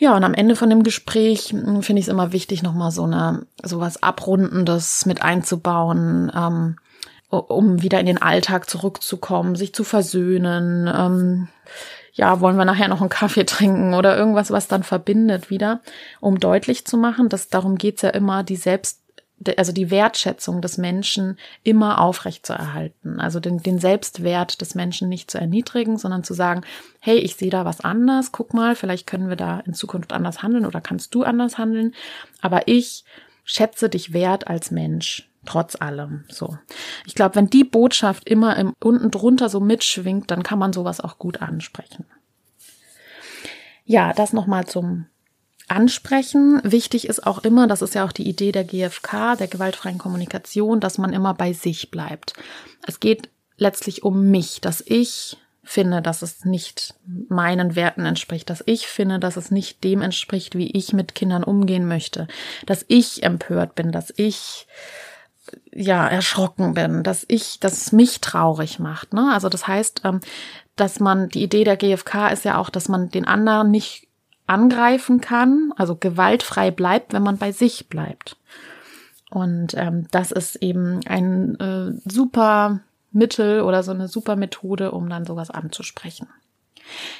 Ja, 0.00 0.16
und 0.16 0.24
am 0.24 0.32
Ende 0.32 0.56
von 0.56 0.70
dem 0.70 0.82
Gespräch 0.82 1.50
hm, 1.50 1.82
finde 1.82 2.00
ich 2.00 2.06
es 2.06 2.12
immer 2.12 2.32
wichtig, 2.32 2.62
nochmal 2.62 2.90
so 2.90 3.04
eine, 3.04 3.46
sowas 3.62 4.02
Abrundendes 4.02 5.04
mit 5.04 5.20
einzubauen, 5.20 6.32
ähm, 6.34 6.76
um 7.28 7.82
wieder 7.82 8.00
in 8.00 8.06
den 8.06 8.20
Alltag 8.20 8.70
zurückzukommen, 8.70 9.56
sich 9.56 9.74
zu 9.74 9.84
versöhnen, 9.84 10.90
ähm, 10.92 11.48
ja, 12.20 12.42
wollen 12.42 12.58
wir 12.58 12.66
nachher 12.66 12.88
noch 12.88 13.00
einen 13.00 13.08
Kaffee 13.08 13.46
trinken 13.46 13.94
oder 13.94 14.14
irgendwas, 14.14 14.50
was 14.50 14.68
dann 14.68 14.82
verbindet 14.82 15.48
wieder, 15.48 15.80
um 16.20 16.38
deutlich 16.38 16.84
zu 16.84 16.98
machen, 16.98 17.30
dass 17.30 17.48
darum 17.48 17.76
geht's 17.76 18.02
ja 18.02 18.10
immer, 18.10 18.42
die 18.42 18.56
Selbst, 18.56 19.00
also 19.56 19.72
die 19.72 19.90
Wertschätzung 19.90 20.60
des 20.60 20.76
Menschen 20.76 21.38
immer 21.62 21.98
aufrecht 21.98 22.44
zu 22.44 22.52
erhalten. 22.52 23.20
Also 23.20 23.40
den, 23.40 23.62
den 23.62 23.78
Selbstwert 23.78 24.60
des 24.60 24.74
Menschen 24.74 25.08
nicht 25.08 25.30
zu 25.30 25.38
erniedrigen, 25.38 25.96
sondern 25.96 26.22
zu 26.22 26.34
sagen, 26.34 26.60
hey, 27.00 27.16
ich 27.16 27.36
sehe 27.36 27.48
da 27.48 27.64
was 27.64 27.80
anders, 27.80 28.32
guck 28.32 28.52
mal, 28.52 28.76
vielleicht 28.76 29.06
können 29.06 29.30
wir 29.30 29.36
da 29.36 29.60
in 29.60 29.72
Zukunft 29.72 30.12
anders 30.12 30.42
handeln 30.42 30.66
oder 30.66 30.82
kannst 30.82 31.14
du 31.14 31.22
anders 31.22 31.56
handeln. 31.56 31.94
Aber 32.42 32.68
ich 32.68 33.06
schätze 33.44 33.88
dich 33.88 34.12
wert 34.12 34.46
als 34.46 34.70
Mensch 34.70 35.29
trotz 35.46 35.76
allem. 35.76 36.24
So. 36.28 36.58
Ich 37.06 37.14
glaube, 37.14 37.36
wenn 37.36 37.48
die 37.48 37.64
Botschaft 37.64 38.28
immer 38.28 38.56
im, 38.56 38.74
unten 38.80 39.10
drunter 39.10 39.48
so 39.48 39.60
mitschwingt, 39.60 40.30
dann 40.30 40.42
kann 40.42 40.58
man 40.58 40.72
sowas 40.72 41.00
auch 41.00 41.18
gut 41.18 41.40
ansprechen. 41.40 42.06
Ja, 43.84 44.12
das 44.12 44.32
nochmal 44.32 44.66
zum 44.66 45.06
ansprechen. 45.70 46.60
Wichtig 46.64 47.08
ist 47.08 47.26
auch 47.26 47.44
immer, 47.44 47.66
das 47.66 47.82
ist 47.82 47.94
ja 47.94 48.04
auch 48.04 48.12
die 48.12 48.28
Idee 48.28 48.52
der 48.52 48.64
GfK, 48.64 49.36
der 49.36 49.46
gewaltfreien 49.46 49.98
Kommunikation, 49.98 50.80
dass 50.80 50.98
man 50.98 51.12
immer 51.12 51.34
bei 51.34 51.52
sich 51.52 51.90
bleibt. 51.90 52.34
Es 52.86 53.00
geht 53.00 53.30
letztlich 53.56 54.02
um 54.02 54.30
mich, 54.30 54.60
dass 54.60 54.82
ich 54.84 55.36
finde, 55.62 56.02
dass 56.02 56.22
es 56.22 56.44
nicht 56.44 56.94
meinen 57.06 57.76
Werten 57.76 58.04
entspricht, 58.04 58.50
dass 58.50 58.64
ich 58.66 58.88
finde, 58.88 59.20
dass 59.20 59.36
es 59.36 59.50
nicht 59.50 59.84
dem 59.84 60.02
entspricht, 60.02 60.56
wie 60.56 60.70
ich 60.72 60.92
mit 60.92 61.14
Kindern 61.14 61.44
umgehen 61.44 61.86
möchte, 61.86 62.26
dass 62.66 62.84
ich 62.88 63.22
empört 63.22 63.76
bin, 63.76 63.92
dass 63.92 64.12
ich 64.16 64.66
ja 65.72 66.06
erschrocken 66.06 66.74
bin, 66.74 67.02
dass 67.02 67.24
ich, 67.28 67.60
dass 67.60 67.72
es 67.72 67.92
mich 67.92 68.20
traurig 68.20 68.78
macht. 68.78 69.12
Ne? 69.12 69.30
Also 69.32 69.48
das 69.48 69.66
heißt, 69.66 70.02
ähm, 70.04 70.20
dass 70.76 71.00
man 71.00 71.28
die 71.28 71.42
Idee 71.42 71.64
der 71.64 71.76
GfK 71.76 72.28
ist 72.28 72.44
ja 72.44 72.58
auch, 72.58 72.70
dass 72.70 72.88
man 72.88 73.10
den 73.10 73.26
anderen 73.26 73.70
nicht 73.70 74.08
angreifen 74.46 75.20
kann, 75.20 75.72
also 75.76 75.94
gewaltfrei 75.94 76.70
bleibt, 76.70 77.12
wenn 77.12 77.22
man 77.22 77.38
bei 77.38 77.52
sich 77.52 77.88
bleibt. 77.88 78.36
Und 79.30 79.74
ähm, 79.74 80.08
das 80.10 80.32
ist 80.32 80.56
eben 80.56 81.00
ein 81.06 81.58
äh, 81.60 81.92
super 82.04 82.80
Mittel 83.12 83.62
oder 83.62 83.82
so 83.82 83.92
eine 83.92 84.08
super 84.08 84.36
Methode, 84.36 84.90
um 84.90 85.08
dann 85.08 85.24
sowas 85.24 85.50
anzusprechen. 85.50 86.26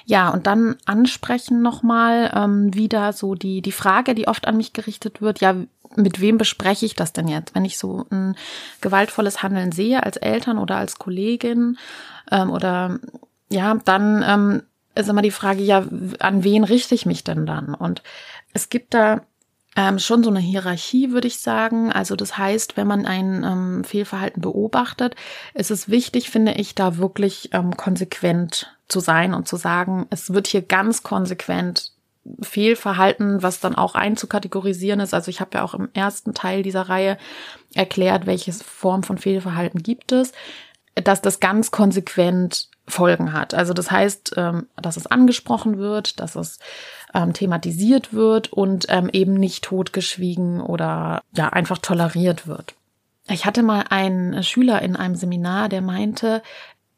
Ja, 0.04 0.30
und 0.30 0.46
dann 0.46 0.76
ansprechen 0.86 1.62
nochmal 1.62 2.32
ähm, 2.34 2.74
wieder 2.74 3.12
so 3.12 3.34
die, 3.34 3.62
die 3.62 3.72
Frage, 3.72 4.14
die 4.14 4.26
oft 4.26 4.48
an 4.48 4.56
mich 4.56 4.72
gerichtet 4.72 5.22
wird, 5.22 5.40
ja, 5.40 5.54
mit 5.96 6.20
wem 6.20 6.38
bespreche 6.38 6.86
ich 6.86 6.94
das 6.94 7.12
denn 7.12 7.28
jetzt? 7.28 7.54
Wenn 7.54 7.64
ich 7.64 7.78
so 7.78 8.06
ein 8.10 8.36
gewaltvolles 8.80 9.42
Handeln 9.42 9.72
sehe 9.72 10.02
als 10.02 10.16
Eltern 10.16 10.58
oder 10.58 10.76
als 10.76 10.98
Kollegin 10.98 11.78
ähm, 12.30 12.50
oder 12.50 12.98
ja, 13.48 13.74
dann 13.84 14.24
ähm, 14.26 14.62
ist 14.94 15.08
immer 15.08 15.22
die 15.22 15.30
Frage, 15.30 15.62
ja, 15.62 15.84
an 16.20 16.44
wen 16.44 16.64
richte 16.64 16.94
ich 16.94 17.06
mich 17.06 17.24
denn 17.24 17.46
dann? 17.46 17.74
Und 17.74 18.02
es 18.52 18.68
gibt 18.68 18.94
da 18.94 19.22
ähm, 19.76 19.98
schon 19.98 20.22
so 20.22 20.30
eine 20.30 20.40
Hierarchie, 20.40 21.12
würde 21.12 21.28
ich 21.28 21.40
sagen. 21.40 21.92
Also 21.92 22.16
das 22.16 22.36
heißt, 22.36 22.76
wenn 22.76 22.86
man 22.86 23.06
ein 23.06 23.44
ähm, 23.44 23.84
Fehlverhalten 23.84 24.42
beobachtet, 24.42 25.14
ist 25.54 25.70
es 25.70 25.88
wichtig, 25.88 26.30
finde 26.30 26.52
ich, 26.52 26.74
da 26.74 26.96
wirklich 26.96 27.50
ähm, 27.52 27.76
konsequent 27.76 28.76
zu 28.88 29.00
sein 29.00 29.34
und 29.34 29.46
zu 29.46 29.56
sagen, 29.56 30.06
es 30.10 30.32
wird 30.32 30.48
hier 30.48 30.62
ganz 30.62 31.02
konsequent 31.02 31.92
Fehlverhalten, 32.42 33.42
was 33.42 33.60
dann 33.60 33.74
auch 33.74 33.94
einzukategorisieren 33.94 35.00
ist. 35.00 35.14
Also 35.14 35.30
ich 35.30 35.40
habe 35.40 35.50
ja 35.54 35.64
auch 35.64 35.74
im 35.74 35.88
ersten 35.94 36.34
Teil 36.34 36.62
dieser 36.62 36.82
Reihe 36.82 37.16
erklärt, 37.74 38.26
welche 38.26 38.52
Form 38.52 39.02
von 39.02 39.18
Fehlverhalten 39.18 39.82
gibt 39.82 40.12
es, 40.12 40.32
dass 40.94 41.22
das 41.22 41.40
ganz 41.40 41.70
konsequent 41.70 42.68
Folgen 42.86 43.32
hat. 43.32 43.54
Also 43.54 43.72
das 43.72 43.90
heißt, 43.90 44.34
ähm, 44.36 44.66
dass 44.76 44.96
es 44.96 45.06
angesprochen 45.06 45.78
wird, 45.78 46.20
dass 46.20 46.34
es 46.36 46.58
ähm, 47.14 47.32
thematisiert 47.32 48.12
wird 48.12 48.52
und 48.52 48.86
ähm, 48.88 49.08
eben 49.12 49.34
nicht 49.34 49.64
totgeschwiegen 49.64 50.60
oder 50.60 51.22
ja 51.32 51.48
einfach 51.48 51.78
toleriert 51.78 52.46
wird. 52.46 52.74
Ich 53.28 53.46
hatte 53.46 53.62
mal 53.62 53.84
einen 53.88 54.42
Schüler 54.42 54.82
in 54.82 54.96
einem 54.96 55.14
Seminar, 55.14 55.68
der 55.68 55.82
meinte, 55.82 56.42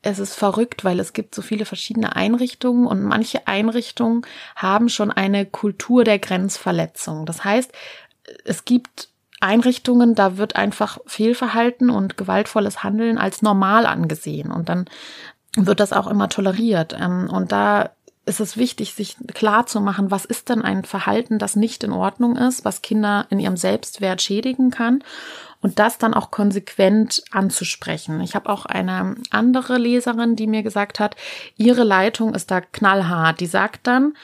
es 0.02 0.18
ist 0.18 0.34
verrückt, 0.34 0.84
weil 0.84 0.98
es 0.98 1.12
gibt 1.12 1.34
so 1.34 1.42
viele 1.42 1.64
verschiedene 1.64 2.16
Einrichtungen 2.16 2.86
und 2.86 3.02
manche 3.02 3.46
Einrichtungen 3.46 4.22
haben 4.56 4.88
schon 4.88 5.12
eine 5.12 5.46
Kultur 5.46 6.02
der 6.02 6.18
Grenzverletzung. 6.18 7.24
Das 7.24 7.44
heißt, 7.44 7.72
es 8.44 8.64
gibt 8.64 9.08
Einrichtungen, 9.40 10.14
da 10.14 10.36
wird 10.36 10.56
einfach 10.56 10.98
Fehlverhalten 11.06 11.88
und 11.88 12.16
gewaltvolles 12.16 12.82
Handeln 12.82 13.16
als 13.16 13.42
normal 13.42 13.86
angesehen 13.86 14.50
und 14.50 14.68
dann 14.68 14.86
wird 15.56 15.80
das 15.80 15.92
auch 15.92 16.08
immer 16.08 16.28
toleriert. 16.28 16.96
Ähm, 16.98 17.28
und 17.30 17.52
da 17.52 17.90
ist 18.24 18.40
es 18.40 18.56
wichtig, 18.56 18.94
sich 18.94 19.16
klar 19.34 19.66
zu 19.66 19.80
machen, 19.80 20.10
was 20.10 20.24
ist 20.24 20.48
denn 20.48 20.62
ein 20.62 20.84
Verhalten, 20.84 21.38
das 21.38 21.56
nicht 21.56 21.82
in 21.82 21.92
Ordnung 21.92 22.36
ist, 22.36 22.64
was 22.64 22.82
Kinder 22.82 23.26
in 23.30 23.40
ihrem 23.40 23.56
Selbstwert 23.56 24.22
schädigen 24.22 24.70
kann 24.70 25.02
und 25.62 25.78
das 25.78 25.96
dann 25.96 26.12
auch 26.12 26.30
konsequent 26.30 27.22
anzusprechen. 27.30 28.20
Ich 28.20 28.34
habe 28.34 28.50
auch 28.50 28.66
eine 28.66 29.14
andere 29.30 29.78
Leserin, 29.78 30.36
die 30.36 30.46
mir 30.46 30.62
gesagt 30.62 31.00
hat, 31.00 31.16
ihre 31.56 31.84
Leitung 31.84 32.34
ist 32.34 32.50
da 32.50 32.60
knallhart. 32.60 33.40
Die 33.40 33.46
sagt 33.46 33.86
dann, 33.86 34.14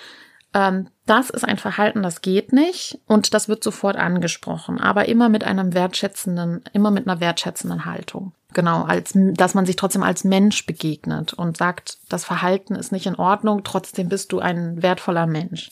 ähm, 0.53 0.89
das 1.07 1.31
ist 1.31 1.45
ein 1.45 1.57
Verhalten, 1.57 2.03
das 2.03 2.21
geht 2.21 2.53
nicht 2.53 2.99
und 3.07 3.33
das 3.33 3.49
wird 3.49 3.65
sofort 3.65 3.97
angesprochen, 3.97 4.79
aber 4.79 5.09
immer 5.09 5.29
mit 5.29 5.45
einem 5.45 5.73
wertschätzenden, 5.73 6.63
immer 6.73 6.91
mit 6.91 7.09
einer 7.09 7.21
wertschätzenden 7.21 7.87
Haltung. 7.87 8.33
Genau, 8.53 8.83
als 8.83 9.13
dass 9.15 9.55
man 9.55 9.67
sich 9.67 9.77
trotzdem 9.77 10.03
als 10.03 10.25
Mensch 10.25 10.67
begegnet 10.67 11.35
und 11.35 11.57
sagt, 11.57 11.99
das 12.09 12.25
Verhalten 12.25 12.75
ist 12.75 12.93
nicht 12.93 13.07
in 13.07 13.15
Ordnung, 13.15 13.63
trotzdem 13.63 14.09
bist 14.09 14.33
du 14.33 14.39
ein 14.39 14.83
wertvoller 14.83 15.27
Mensch. 15.27 15.71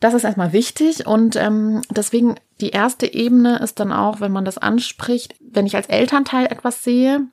Das 0.00 0.12
ist 0.12 0.24
erstmal 0.24 0.52
wichtig 0.52 1.06
und 1.06 1.36
ähm, 1.36 1.82
deswegen 1.90 2.36
die 2.60 2.70
erste 2.70 3.12
Ebene 3.12 3.58
ist 3.58 3.80
dann 3.80 3.92
auch, 3.92 4.20
wenn 4.20 4.32
man 4.32 4.44
das 4.44 4.58
anspricht, 4.58 5.34
wenn 5.40 5.66
ich 5.66 5.76
als 5.76 5.88
Elternteil 5.88 6.46
etwas 6.46 6.82
sehe, 6.82 7.26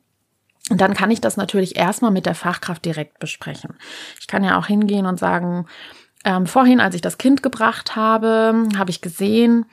dann 0.69 0.93
kann 0.93 1.11
ich 1.11 1.21
das 1.21 1.37
natürlich 1.37 1.75
erstmal 1.75 2.11
mit 2.11 2.25
der 2.25 2.35
Fachkraft 2.35 2.85
direkt 2.85 3.19
besprechen. 3.19 3.75
Ich 4.19 4.27
kann 4.27 4.43
ja 4.43 4.57
auch 4.57 4.67
hingehen 4.67 5.05
und 5.05 5.19
sagen, 5.19 5.65
ähm, 6.25 6.45
vorhin, 6.45 6.79
als 6.79 6.95
ich 6.95 7.01
das 7.01 7.17
Kind 7.17 7.43
gebracht 7.43 7.95
habe, 7.95 8.67
habe 8.77 8.89
ich 8.89 9.01
gesehen, 9.01 9.65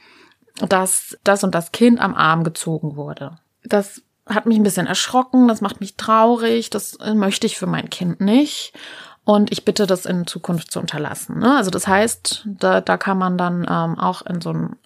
dass 0.69 1.17
das 1.23 1.45
und 1.45 1.55
das 1.55 1.73
Kind 1.73 2.01
am 2.01 2.15
Arm 2.15 2.45
gezogen 2.45 2.97
wurde. 2.97 3.39
Das 3.65 4.03
hat 4.27 4.47
mich 4.47 4.59
ein 4.59 4.65
bisschen 4.65 4.87
erschrocken, 4.87 5.49
das 5.49 5.61
macht 5.61 5.81
mich 5.81 5.97
traurig, 5.97 6.71
das 6.71 6.95
äh, 6.97 7.15
möchte 7.15 7.47
ich 7.47 7.57
für 7.57 7.67
mein 7.67 7.91
Kind 7.91 8.21
nicht. 8.21 8.73
Und 9.25 9.53
ich 9.53 9.65
bitte 9.65 9.87
das 9.87 10.07
in 10.07 10.27
Zukunft 10.27 10.73
zu 10.73 10.81
unterlassen. 10.81 11.39
Ne? 11.39 11.57
Also 11.57 11.71
das 11.71 11.87
heißt, 11.87 12.47
da, 12.47 12.81
da 12.81 12.97
kann 12.97 13.19
man 13.19 13.39
dann 13.39 13.67
ähm, 13.69 13.99
auch 13.99 14.23
in 14.23 14.41
so 14.41 14.53
ein 14.53 14.77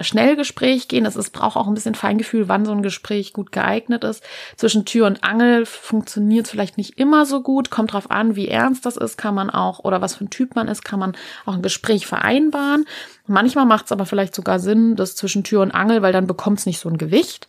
Schnellgespräch 0.00 0.88
gehen. 0.88 1.06
Es 1.06 1.30
braucht 1.30 1.56
auch 1.56 1.66
ein 1.66 1.74
bisschen 1.74 1.94
Feingefühl, 1.94 2.48
wann 2.48 2.66
so 2.66 2.72
ein 2.72 2.82
Gespräch 2.82 3.32
gut 3.32 3.52
geeignet 3.52 4.04
ist. 4.04 4.22
Zwischen 4.56 4.84
Tür 4.84 5.06
und 5.06 5.24
Angel 5.24 5.64
funktioniert 5.64 6.46
es 6.46 6.50
vielleicht 6.50 6.76
nicht 6.76 6.98
immer 6.98 7.24
so 7.24 7.40
gut. 7.42 7.70
Kommt 7.70 7.92
drauf 7.92 8.10
an, 8.10 8.36
wie 8.36 8.48
ernst 8.48 8.84
das 8.84 8.96
ist, 8.96 9.16
kann 9.16 9.34
man 9.34 9.48
auch, 9.48 9.80
oder 9.80 10.00
was 10.00 10.16
für 10.16 10.24
ein 10.24 10.30
Typ 10.30 10.54
man 10.54 10.68
ist, 10.68 10.84
kann 10.84 11.00
man 11.00 11.16
auch 11.46 11.54
ein 11.54 11.62
Gespräch 11.62 12.06
vereinbaren. 12.06 12.86
Manchmal 13.26 13.66
macht 13.66 13.86
es 13.86 13.92
aber 13.92 14.06
vielleicht 14.06 14.34
sogar 14.34 14.58
Sinn, 14.58 14.96
das 14.96 15.16
zwischen 15.16 15.44
Tür 15.44 15.62
und 15.62 15.72
Angel, 15.72 16.02
weil 16.02 16.12
dann 16.12 16.26
bekommt 16.26 16.58
es 16.58 16.66
nicht 16.66 16.78
so 16.78 16.88
ein 16.88 16.98
Gewicht. 16.98 17.48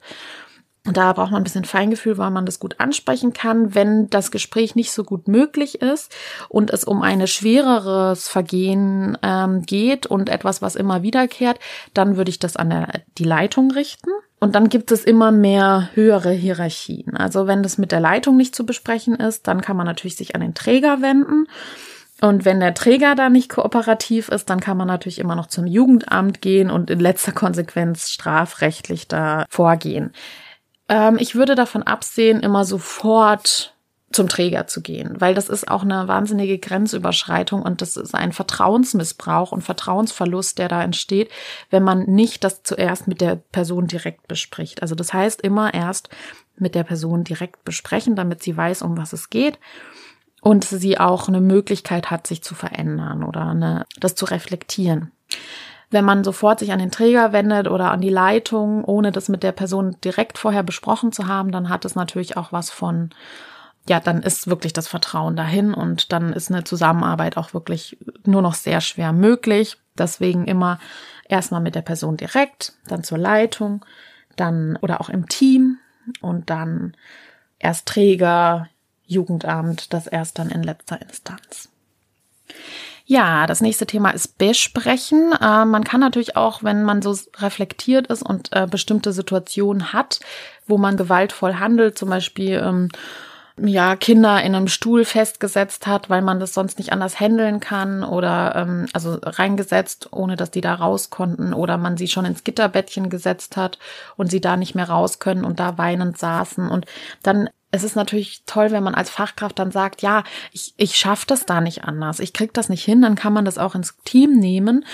Und 0.88 0.96
da 0.96 1.12
braucht 1.12 1.32
man 1.32 1.42
ein 1.42 1.44
bisschen 1.44 1.66
Feingefühl, 1.66 2.18
weil 2.18 2.32
man 2.32 2.46
das 2.46 2.62
gut 2.62 2.80
ansprechen 2.80 3.34
kann. 3.34 3.76
Wenn 3.76 4.10
das 4.10 4.32
Gespräch 4.32 4.74
nicht 4.74 4.94
so 4.94 5.04
gut 5.04 5.28
möglich 5.28 5.82
ist 5.82 6.16
und 6.48 6.72
es 6.72 6.86
um 6.86 7.02
ein 7.02 7.28
schwereres 7.28 8.30
Vergehen 8.30 9.18
ähm, 9.22 9.64
geht 9.64 10.06
und 10.08 10.30
etwas, 10.30 10.62
was 10.62 10.78
immer 10.78 11.04
wiederkehrt, 11.04 11.60
dann 11.94 12.16
würde 12.16 12.30
ich 12.30 12.40
das 12.40 12.56
an 12.56 12.70
der, 12.70 12.88
die 13.18 13.26
Leitung 13.26 13.70
richten. 13.72 14.12
Und 14.40 14.56
dann 14.56 14.70
gibt 14.70 14.94
es 14.94 15.04
immer 15.04 15.34
mehr 15.34 15.90
höhere 15.94 16.32
Hierarchien. 16.32 17.18
Also 17.18 17.48
wenn 17.48 17.64
das 17.64 17.78
mit 17.78 17.92
der 17.92 18.00
Leitung 18.00 18.38
nicht 18.38 18.56
zu 18.56 18.66
besprechen 18.66 19.16
ist, 19.16 19.48
dann 19.48 19.60
kann 19.60 19.76
man 19.76 19.88
natürlich 19.88 20.16
sich 20.16 20.36
an 20.36 20.42
den 20.42 20.54
Träger 20.54 21.02
wenden. 21.02 21.48
Und 22.22 22.46
wenn 22.46 22.62
der 22.62 22.74
Träger 22.74 23.14
da 23.14 23.30
nicht 23.30 23.50
kooperativ 23.50 24.30
ist, 24.30 24.50
dann 24.50 24.62
kann 24.62 24.78
man 24.78 24.88
natürlich 24.88 25.20
immer 25.20 25.36
noch 25.36 25.48
zum 25.48 25.68
Jugendamt 25.68 26.42
gehen 26.42 26.72
und 26.72 26.90
in 26.90 27.00
letzter 27.00 27.34
Konsequenz 27.34 28.10
strafrechtlich 28.10 29.08
da 29.08 29.46
vorgehen. 29.50 30.14
Ähm, 30.90 31.18
ich 31.20 31.36
würde 31.36 31.56
davon 31.56 31.84
absehen, 31.84 32.42
immer 32.42 32.66
sofort 32.66 33.74
zum 34.12 34.30
Träger 34.30 34.68
zu 34.68 34.82
gehen, 34.82 35.20
weil 35.20 35.34
das 35.34 35.50
ist 35.50 35.70
auch 35.70 35.84
eine 35.84 36.08
wahnsinnige 36.08 36.58
Grenzüberschreitung 36.60 37.62
und 37.62 37.82
das 37.82 37.98
ist 37.98 38.16
ein 38.16 38.32
Vertrauensmissbrauch 38.32 39.52
und 39.52 39.64
Vertrauensverlust, 39.64 40.58
der 40.58 40.70
da 40.70 40.82
entsteht, 40.82 41.30
wenn 41.70 41.84
man 41.84 42.04
nicht 42.04 42.44
das 42.46 42.64
zuerst 42.64 43.08
mit 43.08 43.20
der 43.20 43.36
Person 43.36 43.88
direkt 43.88 44.28
bespricht. 44.28 44.82
Also 44.82 44.96
das 44.96 45.14
heißt 45.14 45.42
immer 45.42 45.74
erst 45.74 46.10
mit 46.56 46.74
der 46.74 46.84
Person 46.84 47.26
direkt 47.26 47.66
besprechen, 47.66 48.16
damit 48.16 48.42
sie 48.42 48.56
weiß, 48.56 48.82
um 48.82 48.98
was 48.98 49.12
es 49.12 49.30
geht 49.30 49.60
und 50.42 50.64
sie 50.64 50.98
auch 50.98 51.28
eine 51.28 51.42
Möglichkeit 51.42 52.10
hat, 52.10 52.28
sich 52.28 52.42
zu 52.42 52.56
verändern 52.56 53.24
oder 53.24 53.48
eine, 53.48 53.86
das 54.00 54.16
zu 54.16 54.24
reflektieren 54.26 55.12
wenn 55.90 56.04
man 56.04 56.24
sofort 56.24 56.60
sich 56.60 56.72
an 56.72 56.80
den 56.80 56.92
Träger 56.92 57.32
wendet 57.32 57.68
oder 57.68 57.92
an 57.92 58.02
die 58.02 58.10
Leitung, 58.10 58.84
ohne 58.84 59.12
das 59.12 59.30
mit 59.30 59.44
der 59.44 59.54
Person 59.54 59.96
direkt 60.04 60.38
vorher 60.38 60.64
besprochen 60.64 61.12
zu 61.12 61.28
haben, 61.28 61.52
dann 61.52 61.70
hat 61.70 61.86
es 61.86 61.96
natürlich 61.96 62.36
auch 62.36 62.52
was 62.52 62.70
von, 62.70 63.12
ja, 63.88 64.00
dann 64.00 64.22
ist 64.22 64.48
wirklich 64.48 64.74
das 64.74 64.88
Vertrauen 64.88 65.38
dahin 65.38 65.74
und 65.74 66.12
dann 66.12 66.34
ist 66.34 66.52
eine 66.52 66.66
Zusammenarbeit 66.66 67.38
auch 67.38 67.54
wirklich 67.54 67.98
nur 68.26 68.42
noch 68.42 68.54
sehr 68.54 68.82
schwer 68.82 69.14
möglich. 69.14 69.78
Deswegen 69.98 70.46
immer 70.46 70.80
erstmal 71.30 71.62
mit 71.62 71.76
der 71.76 71.82
Person 71.82 72.18
direkt, 72.18 72.74
dann 72.88 73.04
zur 73.04 73.18
Leitung, 73.18 73.86
dann 74.36 74.78
oder 74.82 75.00
auch 75.00 75.10
im 75.10 75.30
Team 75.30 75.78
und 76.22 76.50
dann 76.50 76.96
erst 77.60 77.88
Träger, 77.88 78.68
Jugendamt, 79.06 79.94
das 79.94 80.06
erst 80.06 80.38
dann 80.38 80.50
in 80.50 80.64
letzter 80.64 81.02
Instanz. 81.02 81.70
Ja, 83.10 83.48
das 83.48 83.62
nächste 83.62 83.88
Thema 83.88 84.10
ist 84.10 84.38
Besprechen. 84.38 85.32
Äh, 85.32 85.64
man 85.64 85.86
kann 85.86 86.02
natürlich 86.02 86.36
auch, 86.36 86.62
wenn 86.62 86.84
man 86.84 87.02
so 87.02 87.16
reflektiert 87.38 88.08
ist 88.08 88.22
und 88.22 88.50
äh, 88.52 88.68
bestimmte 88.70 89.14
Situationen 89.14 89.94
hat, 89.94 90.20
wo 90.68 90.78
man 90.78 90.98
gewaltvoll 90.98 91.56
handelt, 91.56 91.98
zum 91.98 92.10
Beispiel 92.10 92.62
ähm, 92.62 92.90
ja, 93.58 93.96
Kinder 93.96 94.44
in 94.44 94.56
einem 94.56 94.68
Stuhl 94.68 95.06
festgesetzt 95.06 95.88
hat, 95.88 96.10
weil 96.10 96.22
man 96.22 96.42
das 96.42 96.54
sonst 96.54 96.80
nicht 96.80 96.92
anders 96.92 97.18
handeln 97.18 97.62
kann 97.62 98.04
oder 98.04 98.56
ähm, 98.58 98.88
also 98.92 99.18
reingesetzt, 99.24 100.10
ohne 100.12 100.36
dass 100.36 100.52
die 100.52 100.62
da 100.62 100.76
raus 100.76 101.10
konnten 101.10 101.54
oder 101.54 101.78
man 101.78 101.96
sie 101.96 102.10
schon 102.10 102.26
ins 102.26 102.44
Gitterbettchen 102.44 103.10
gesetzt 103.10 103.56
hat 103.56 103.80
und 104.18 104.30
sie 104.30 104.42
da 104.42 104.58
nicht 104.58 104.76
mehr 104.76 104.90
raus 104.90 105.20
können 105.20 105.46
und 105.46 105.62
da 105.62 105.78
weinend 105.78 106.18
saßen 106.18 106.70
und 106.70 106.86
dann 107.24 107.50
es 107.72 107.84
ist 107.84 107.96
natürlich 107.96 108.44
toll, 108.46 108.72
wenn 108.72 108.84
man 108.84 108.96
als 108.96 109.10
Fachkraft 109.10 109.60
dann 109.60 109.72
sagt, 109.72 110.02
ja, 110.02 110.24
ich, 110.52 110.74
ich 110.78 110.96
schaffe 110.96 111.26
das 111.28 111.46
da 111.46 111.62
nicht 111.62 111.84
anders, 111.84 112.20
ich 112.20 112.34
krieg 112.34 112.54
das 112.54 112.70
nicht 112.70 112.84
hin, 112.84 113.02
dann 113.02 113.16
kann 113.16 113.34
man 113.34 113.46
das 113.46 113.58
auch 113.58 113.76
ins 113.76 113.96
Team 114.06 114.40
nehmen. 114.40 114.86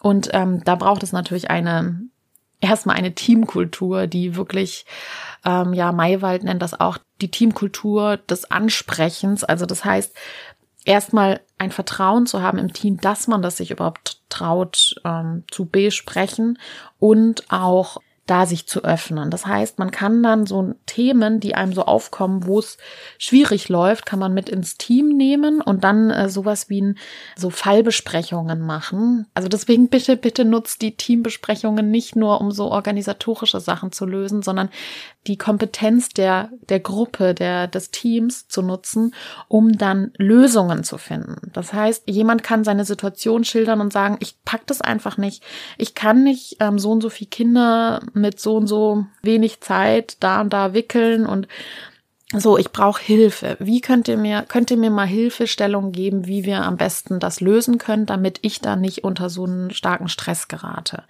Und 0.00 0.30
ähm, 0.32 0.62
da 0.64 0.76
braucht 0.76 1.02
es 1.02 1.12
natürlich 1.12 1.50
eine, 1.50 2.00
erstmal 2.60 2.96
eine 2.96 3.14
Teamkultur, 3.14 4.06
die 4.06 4.36
wirklich, 4.36 4.86
ähm, 5.44 5.74
ja, 5.74 5.92
Maywald 5.92 6.44
nennt 6.44 6.62
das 6.62 6.78
auch 6.78 6.98
die 7.20 7.30
Teamkultur 7.30 8.16
des 8.16 8.50
Ansprechens. 8.50 9.44
Also 9.44 9.66
das 9.66 9.84
heißt, 9.84 10.14
erstmal 10.84 11.40
ein 11.58 11.72
Vertrauen 11.72 12.26
zu 12.26 12.42
haben 12.42 12.58
im 12.58 12.72
Team, 12.72 12.98
dass 12.98 13.26
man 13.26 13.42
das 13.42 13.56
sich 13.56 13.70
überhaupt 13.70 14.20
traut 14.28 14.94
ähm, 15.04 15.44
zu 15.50 15.66
besprechen 15.66 16.58
und 16.98 17.50
auch 17.50 17.98
da 18.26 18.46
sich 18.46 18.68
zu 18.68 18.84
öffnen. 18.84 19.30
Das 19.30 19.46
heißt, 19.46 19.78
man 19.78 19.90
kann 19.90 20.22
dann 20.22 20.46
so 20.46 20.74
Themen, 20.86 21.40
die 21.40 21.54
einem 21.54 21.72
so 21.72 21.84
aufkommen, 21.84 22.46
wo 22.46 22.60
es 22.60 22.78
schwierig 23.18 23.68
läuft, 23.68 24.06
kann 24.06 24.18
man 24.18 24.32
mit 24.32 24.48
ins 24.48 24.76
Team 24.76 25.08
nehmen 25.08 25.60
und 25.60 25.82
dann 25.82 26.10
äh, 26.10 26.28
sowas 26.28 26.68
wie 26.68 26.80
ein, 26.80 26.98
so 27.36 27.50
Fallbesprechungen 27.50 28.60
machen. 28.60 29.26
Also 29.34 29.48
deswegen 29.48 29.88
bitte, 29.88 30.16
bitte 30.16 30.44
nutzt 30.44 30.82
die 30.82 30.96
Teambesprechungen 30.96 31.90
nicht 31.90 32.14
nur, 32.14 32.40
um 32.40 32.52
so 32.52 32.70
organisatorische 32.70 33.60
Sachen 33.60 33.90
zu 33.90 34.06
lösen, 34.06 34.42
sondern 34.42 34.70
die 35.26 35.36
Kompetenz 35.36 36.08
der, 36.08 36.50
der 36.68 36.80
Gruppe, 36.80 37.34
der, 37.34 37.66
des 37.66 37.90
Teams 37.90 38.48
zu 38.48 38.62
nutzen, 38.62 39.14
um 39.48 39.76
dann 39.76 40.12
Lösungen 40.16 40.82
zu 40.82 40.96
finden. 40.96 41.50
Das 41.52 41.72
heißt, 41.72 42.04
jemand 42.06 42.42
kann 42.42 42.64
seine 42.64 42.86
Situation 42.86 43.44
schildern 43.44 43.80
und 43.80 43.92
sagen, 43.92 44.16
ich 44.20 44.36
pack 44.44 44.66
das 44.66 44.80
einfach 44.80 45.18
nicht. 45.18 45.42
Ich 45.76 45.94
kann 45.94 46.22
nicht 46.24 46.56
ähm, 46.60 46.78
so 46.78 46.92
und 46.92 47.02
so 47.02 47.10
viele 47.10 47.28
Kinder 47.28 48.00
mit 48.14 48.40
so 48.40 48.56
und 48.56 48.66
so 48.66 49.04
wenig 49.22 49.60
Zeit 49.60 50.16
da 50.20 50.40
und 50.40 50.52
da 50.52 50.72
wickeln 50.72 51.26
und 51.26 51.48
so, 52.32 52.56
ich 52.56 52.70
brauche 52.70 53.02
Hilfe. 53.02 53.56
Wie 53.58 53.80
könnt 53.80 54.06
ihr 54.06 54.16
mir, 54.16 54.42
könnt 54.42 54.70
ihr 54.70 54.76
mir 54.76 54.90
mal 54.90 55.06
Hilfestellung 55.06 55.90
geben, 55.90 56.28
wie 56.28 56.44
wir 56.44 56.62
am 56.62 56.76
besten 56.76 57.18
das 57.18 57.40
lösen 57.40 57.78
können, 57.78 58.06
damit 58.06 58.38
ich 58.42 58.60
da 58.60 58.76
nicht 58.76 59.02
unter 59.02 59.28
so 59.28 59.44
einen 59.44 59.72
starken 59.72 60.08
Stress 60.08 60.46
gerate? 60.46 61.02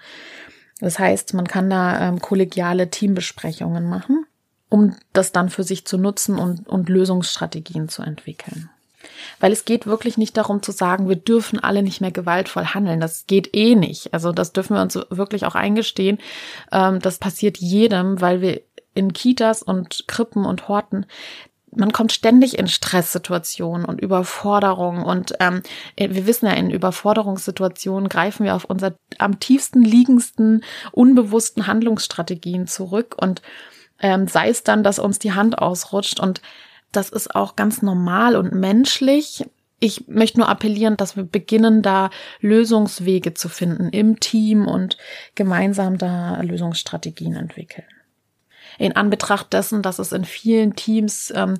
Das 0.80 0.99
heißt, 0.99 1.34
man 1.34 1.46
kann 1.46 1.70
da 1.70 2.08
ähm, 2.08 2.20
kollegiale 2.20 2.90
Teambesprechungen 2.90 3.88
machen, 3.88 4.26
um 4.68 4.96
das 5.12 5.32
dann 5.32 5.50
für 5.50 5.62
sich 5.62 5.84
zu 5.84 5.99
nutzen 5.99 6.38
und, 6.38 6.68
und 6.68 6.88
Lösungsstrategien 6.88 7.88
zu 7.88 8.02
entwickeln. 8.02 8.70
Weil 9.38 9.52
es 9.52 9.64
geht 9.64 9.87
wirklich 9.87 10.18
nicht 10.18 10.37
darum 10.37 10.62
zu 10.62 10.72
sagen, 10.72 11.08
wir 11.08 11.16
dürfen 11.16 11.58
alle 11.58 11.82
nicht 11.82 12.00
mehr 12.00 12.10
gewaltvoll 12.10 12.66
handeln. 12.66 13.00
Das 13.00 13.26
geht 13.26 13.54
eh 13.54 13.75
nicht. 13.75 14.12
Also 14.12 14.32
das 14.32 14.52
dürfen 14.52 14.76
wir 14.76 14.82
uns 14.82 14.99
wirklich 15.08 15.46
auch 15.46 15.54
eingestehen. 15.54 16.18
Ähm, 16.70 17.00
das 17.00 17.18
passiert 17.18 17.58
jedem, 17.58 18.20
weil 18.20 18.40
wir 18.40 18.60
in 18.94 19.12
Kitas 19.12 19.62
und 19.62 20.04
Krippen 20.08 20.44
und 20.44 20.68
Horten 20.68 21.06
man 21.72 21.92
kommt 21.92 22.12
ständig 22.12 22.58
in 22.58 22.68
Stresssituationen 22.68 23.84
und 23.84 24.00
Überforderungen 24.00 25.04
und 25.04 25.34
ähm, 25.40 25.62
wir 25.96 26.26
wissen 26.26 26.46
ja, 26.46 26.52
in 26.52 26.70
Überforderungssituationen 26.70 28.08
greifen 28.08 28.44
wir 28.44 28.54
auf 28.54 28.64
unser 28.64 28.94
am 29.18 29.40
tiefsten 29.40 29.82
liegendsten 29.82 30.62
unbewussten 30.92 31.66
Handlungsstrategien 31.66 32.66
zurück 32.66 33.14
und 33.20 33.42
ähm, 34.00 34.26
sei 34.26 34.48
es 34.48 34.64
dann, 34.64 34.82
dass 34.82 34.98
uns 34.98 35.18
die 35.18 35.32
Hand 35.32 35.58
ausrutscht 35.58 36.18
und 36.20 36.42
das 36.92 37.10
ist 37.10 37.34
auch 37.34 37.54
ganz 37.54 37.82
normal 37.82 38.34
und 38.34 38.52
menschlich. 38.52 39.44
Ich 39.78 40.08
möchte 40.08 40.40
nur 40.40 40.48
appellieren, 40.48 40.96
dass 40.96 41.16
wir 41.16 41.24
beginnen, 41.24 41.82
da 41.82 42.10
Lösungswege 42.40 43.32
zu 43.34 43.48
finden 43.48 43.90
im 43.90 44.18
Team 44.18 44.66
und 44.66 44.98
gemeinsam 45.34 45.98
da 45.98 46.40
Lösungsstrategien 46.42 47.36
entwickeln 47.36 47.86
in 48.78 48.96
Anbetracht 48.96 49.52
dessen, 49.52 49.82
dass 49.82 49.98
es 49.98 50.12
in 50.12 50.24
vielen 50.24 50.76
Teams 50.76 51.32
ähm, 51.34 51.56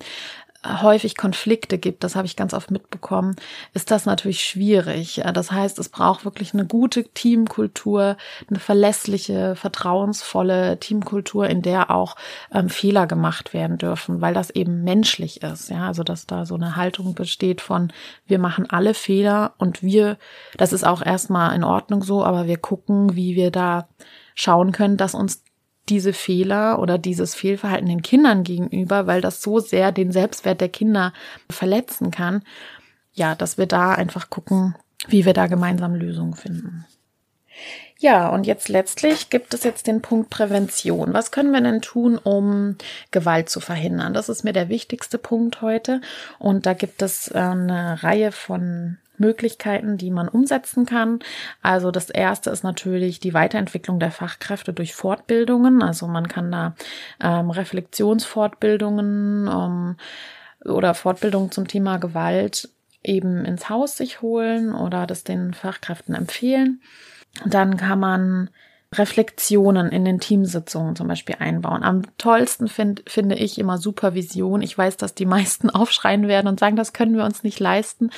häufig 0.65 1.17
Konflikte 1.17 1.79
gibt, 1.79 2.05
das 2.05 2.17
habe 2.17 2.27
ich 2.27 2.37
ganz 2.37 2.53
oft 2.53 2.71
mitbekommen, 2.71 3.35
ist 3.73 3.91
das 3.91 4.05
natürlich 4.05 4.43
schwierig. 4.43 5.23
Das 5.33 5.51
heißt, 5.51 5.79
es 5.79 5.89
braucht 5.89 6.27
wirklich 6.27 6.53
eine 6.53 6.67
gute 6.67 7.05
Teamkultur, 7.05 8.19
eine 8.49 8.59
verlässliche, 8.59 9.57
vertrauensvolle 9.57 10.79
Teamkultur, 10.79 11.49
in 11.49 11.63
der 11.63 11.91
auch 11.91 12.17
ähm, 12.53 12.69
Fehler 12.69 13.07
gemacht 13.07 13.55
werden 13.55 13.79
dürfen, 13.79 14.21
weil 14.21 14.35
das 14.35 14.51
eben 14.51 14.85
menschlich 14.85 15.43
ist. 15.43 15.71
Ja, 15.71 15.87
also 15.87 16.03
dass 16.03 16.27
da 16.27 16.45
so 16.45 16.57
eine 16.57 16.77
Haltung 16.77 17.15
besteht 17.15 17.63
von 17.63 17.91
wir 18.27 18.39
machen 18.39 18.69
alle 18.69 18.93
Fehler 18.93 19.55
und 19.57 19.83
wir, 19.83 20.19
das 20.59 20.75
ist 20.75 20.87
auch 20.87 21.01
erstmal 21.01 21.55
in 21.57 21.65
Ordnung 21.65 22.03
so, 22.03 22.23
aber 22.23 22.47
wir 22.47 22.59
gucken, 22.59 23.17
wie 23.17 23.35
wir 23.35 23.51
da 23.51 23.89
schauen 24.35 24.73
können, 24.73 24.99
dass 24.99 25.15
uns 25.15 25.43
diese 25.89 26.13
Fehler 26.13 26.79
oder 26.79 26.99
dieses 26.99 27.35
Fehlverhalten 27.35 27.89
den 27.89 28.03
Kindern 28.03 28.45
gegenüber, 28.45 29.07
weil 29.07 29.21
das 29.21 29.43
so 29.43 29.59
sehr 29.59 29.93
den 29.93 30.13
Selbstwert 30.13 30.61
der 30.61 30.69
Kinder 30.69 31.13
verletzen 31.51 32.11
kann. 32.11 32.43
Ja, 33.13 33.35
dass 33.35 33.59
wir 33.59 33.67
da 33.67 33.93
einfach 33.93 34.31
gucken, 34.31 34.77
wie 35.09 35.25
wir 35.25 35.33
da 35.33 35.47
gemeinsam 35.47 35.95
Lösungen 35.95 36.35
finden. 36.35 36.87
Ja, 37.99 38.31
und 38.31 38.47
jetzt 38.47 38.71
letztlich 38.71 39.29
gibt 39.29 39.53
es 39.53 39.63
jetzt 39.63 39.87
den 39.87 40.01
Punkt 40.01 40.31
Prävention. 40.31 41.13
Was 41.13 41.33
können 41.33 41.53
wir 41.53 41.61
denn 41.61 41.83
tun, 41.83 42.17
um 42.17 42.77
Gewalt 43.11 43.51
zu 43.51 43.61
verhindern? 43.61 44.15
Das 44.15 44.31
ist 44.31 44.43
mir 44.43 44.55
der 44.55 44.71
wichtigste 44.71 45.19
Punkt 45.19 45.61
heute. 45.61 46.01
Und 46.39 46.65
da 46.65 46.73
gibt 46.73 47.03
es 47.03 47.29
äh, 47.29 47.39
eine 47.39 48.03
Reihe 48.03 48.33
von 48.33 48.97
Möglichkeiten, 49.21 49.97
die 49.97 50.11
man 50.11 50.29
umsetzen 50.29 50.87
kann. 50.87 51.21
Also 51.63 51.91
das 51.91 52.11
erste 52.11 52.51
ist 52.51 52.65
natürlich 52.65 53.21
die 53.21 53.35
Weiterentwicklung 53.35 54.01
der 54.01 54.11
Fachkräfte 54.11 54.73
durch 54.73 54.95
Fortbildungen. 54.95 55.83
Also 55.83 56.09
man 56.09 56.27
kann 56.27 56.51
da 56.51 56.75
ähm, 57.23 57.51
Reflexionsfortbildungen 57.51 59.49
ähm, 59.49 59.97
oder 60.65 60.95
Fortbildungen 60.95 61.53
zum 61.53 61.69
Thema 61.69 61.99
Gewalt 61.99 62.69
eben 63.03 63.45
ins 63.45 63.69
Haus 63.69 63.97
sich 63.97 64.21
holen 64.21 64.75
oder 64.75 65.07
das 65.07 65.25
den 65.25 65.55
Fachkräften 65.55 66.15
empfehlen. 66.15 66.81
Dann 67.47 67.77
kann 67.77 68.01
man 68.01 68.51
Reflexionen 68.93 69.93
in 69.93 70.05
den 70.05 70.19
Teamsitzungen 70.19 70.97
zum 70.97 71.07
Beispiel 71.07 71.37
einbauen. 71.39 71.85
Am 71.85 72.03
tollsten 72.19 72.67
find, 72.67 73.05
finde 73.07 73.37
ich 73.37 73.57
immer 73.61 73.79
Supervision. 73.79 74.63
Ich 74.63 74.77
weiß, 74.77 74.97
dass 74.97 75.15
die 75.15 75.27
meisten 75.31 75.71
aufschreien 75.71 76.27
werden 76.27 76.49
und 76.49 76.59
sagen, 76.59 76.75
das 76.75 76.93
können 76.93 77.17
wir 77.17 77.25
uns 77.25 77.45
nicht 77.45 77.61
leisten. 77.61 78.11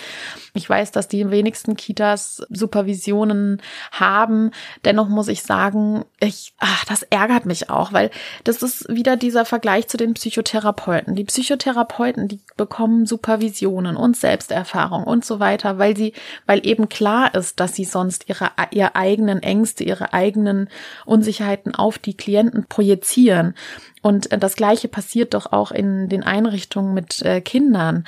Ich 0.54 0.68
weiß, 0.68 0.90
dass 0.90 1.08
die 1.08 1.30
wenigsten 1.30 1.76
Kitas 1.76 2.42
Supervisionen 2.48 3.60
haben. 3.90 4.50
Dennoch 4.86 5.08
muss 5.08 5.28
ich 5.28 5.42
sagen, 5.42 6.06
ich, 6.20 6.54
ach, 6.58 6.86
das 6.86 7.02
ärgert 7.02 7.44
mich 7.44 7.68
auch, 7.68 7.92
weil 7.92 8.10
das 8.44 8.62
ist 8.62 8.88
wieder 8.88 9.18
dieser 9.18 9.44
Vergleich 9.44 9.88
zu 9.88 9.98
den 9.98 10.14
Psychotherapeuten. 10.14 11.14
Die 11.14 11.24
Psychotherapeuten, 11.24 12.28
die 12.28 12.40
bekommen 12.56 13.04
Supervisionen 13.04 13.96
und 13.96 14.16
Selbsterfahrung 14.16 15.04
und 15.04 15.22
so 15.22 15.38
weiter, 15.38 15.76
weil 15.76 15.98
sie, 15.98 16.14
weil 16.46 16.66
eben 16.66 16.88
klar 16.88 17.34
ist, 17.34 17.60
dass 17.60 17.74
sie 17.74 17.84
sonst 17.84 18.30
ihre, 18.30 18.52
ihre 18.70 18.96
eigenen 18.96 19.42
Ängste, 19.42 19.84
ihre 19.84 20.14
eigenen 20.14 20.61
Unsicherheiten 21.04 21.74
auf 21.74 21.98
die 21.98 22.16
Klienten 22.16 22.66
projizieren. 22.66 23.54
Und 24.02 24.32
äh, 24.32 24.38
das 24.38 24.56
Gleiche 24.56 24.88
passiert 24.88 25.34
doch 25.34 25.52
auch 25.52 25.70
in 25.70 26.08
den 26.08 26.22
Einrichtungen 26.22 26.94
mit 26.94 27.22
äh, 27.22 27.40
Kindern. 27.40 28.04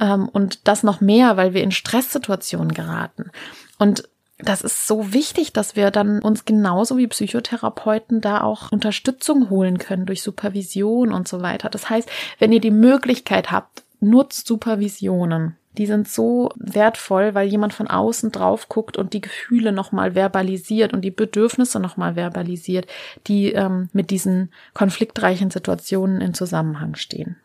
Ähm, 0.00 0.28
und 0.28 0.66
das 0.68 0.82
noch 0.82 1.00
mehr, 1.00 1.36
weil 1.36 1.54
wir 1.54 1.62
in 1.62 1.72
Stresssituationen 1.72 2.72
geraten. 2.72 3.30
Und 3.78 4.08
das 4.38 4.62
ist 4.62 4.86
so 4.88 5.12
wichtig, 5.12 5.52
dass 5.52 5.76
wir 5.76 5.90
dann 5.90 6.20
uns 6.20 6.44
genauso 6.44 6.96
wie 6.96 7.06
Psychotherapeuten 7.06 8.20
da 8.20 8.40
auch 8.40 8.72
Unterstützung 8.72 9.50
holen 9.50 9.78
können 9.78 10.06
durch 10.06 10.22
Supervision 10.22 11.12
und 11.12 11.28
so 11.28 11.42
weiter. 11.42 11.70
Das 11.70 11.88
heißt, 11.88 12.10
wenn 12.38 12.52
ihr 12.52 12.60
die 12.60 12.72
Möglichkeit 12.72 13.52
habt, 13.52 13.84
nutzt 14.00 14.48
Supervisionen 14.48 15.56
die 15.78 15.86
sind 15.86 16.08
so 16.08 16.50
wertvoll, 16.56 17.34
weil 17.34 17.48
jemand 17.48 17.72
von 17.72 17.88
außen 17.88 18.30
drauf 18.30 18.68
guckt 18.68 18.96
und 18.96 19.14
die 19.14 19.20
Gefühle 19.20 19.72
nochmal 19.72 20.12
verbalisiert 20.12 20.92
und 20.92 21.02
die 21.02 21.10
Bedürfnisse 21.10 21.80
nochmal 21.80 22.14
verbalisiert, 22.14 22.86
die 23.26 23.52
ähm, 23.52 23.88
mit 23.92 24.10
diesen 24.10 24.52
konfliktreichen 24.74 25.50
Situationen 25.50 26.20
in 26.20 26.34
Zusammenhang 26.34 26.94
stehen. 26.96 27.36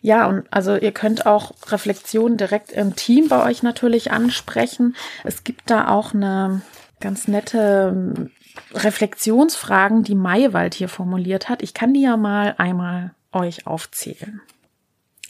Ja, 0.00 0.26
und 0.26 0.46
also 0.50 0.76
ihr 0.76 0.92
könnt 0.92 1.26
auch 1.26 1.52
Reflexionen 1.68 2.36
direkt 2.36 2.72
im 2.72 2.96
Team 2.96 3.28
bei 3.28 3.44
euch 3.44 3.62
natürlich 3.62 4.10
ansprechen. 4.10 4.96
Es 5.24 5.44
gibt 5.44 5.70
da 5.70 5.88
auch 5.88 6.14
eine 6.14 6.62
ganz 7.00 7.28
nette 7.28 7.92
ähm, 7.94 8.30
Reflexionsfragen, 8.74 10.02
die 10.02 10.14
Maywald 10.14 10.74
hier 10.74 10.88
formuliert 10.88 11.48
hat. 11.48 11.62
Ich 11.62 11.74
kann 11.74 11.94
die 11.94 12.02
ja 12.02 12.16
mal 12.16 12.54
einmal 12.58 13.12
euch 13.32 13.66
aufzählen. 13.66 14.40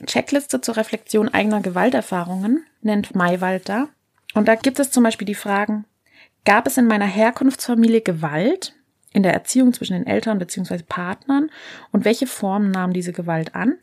Checkliste 0.06 0.60
zur 0.60 0.76
Reflexion 0.76 1.28
eigener 1.28 1.60
Gewalterfahrungen 1.60 2.64
nennt 2.82 3.14
Maywald 3.14 3.68
da. 3.68 3.88
Und 4.34 4.48
da 4.48 4.54
gibt 4.54 4.78
es 4.78 4.90
zum 4.90 5.02
Beispiel 5.02 5.26
die 5.26 5.34
Fragen, 5.34 5.84
gab 6.44 6.66
es 6.66 6.76
in 6.76 6.86
meiner 6.86 7.06
Herkunftsfamilie 7.06 8.00
Gewalt 8.00 8.74
in 9.12 9.22
der 9.22 9.32
Erziehung 9.32 9.72
zwischen 9.72 9.94
den 9.94 10.06
Eltern 10.06 10.38
bzw. 10.38 10.82
Partnern 10.86 11.50
und 11.92 12.04
welche 12.04 12.26
Formen 12.26 12.70
nahm 12.70 12.92
diese 12.92 13.12
Gewalt 13.12 13.54
an? 13.54 13.78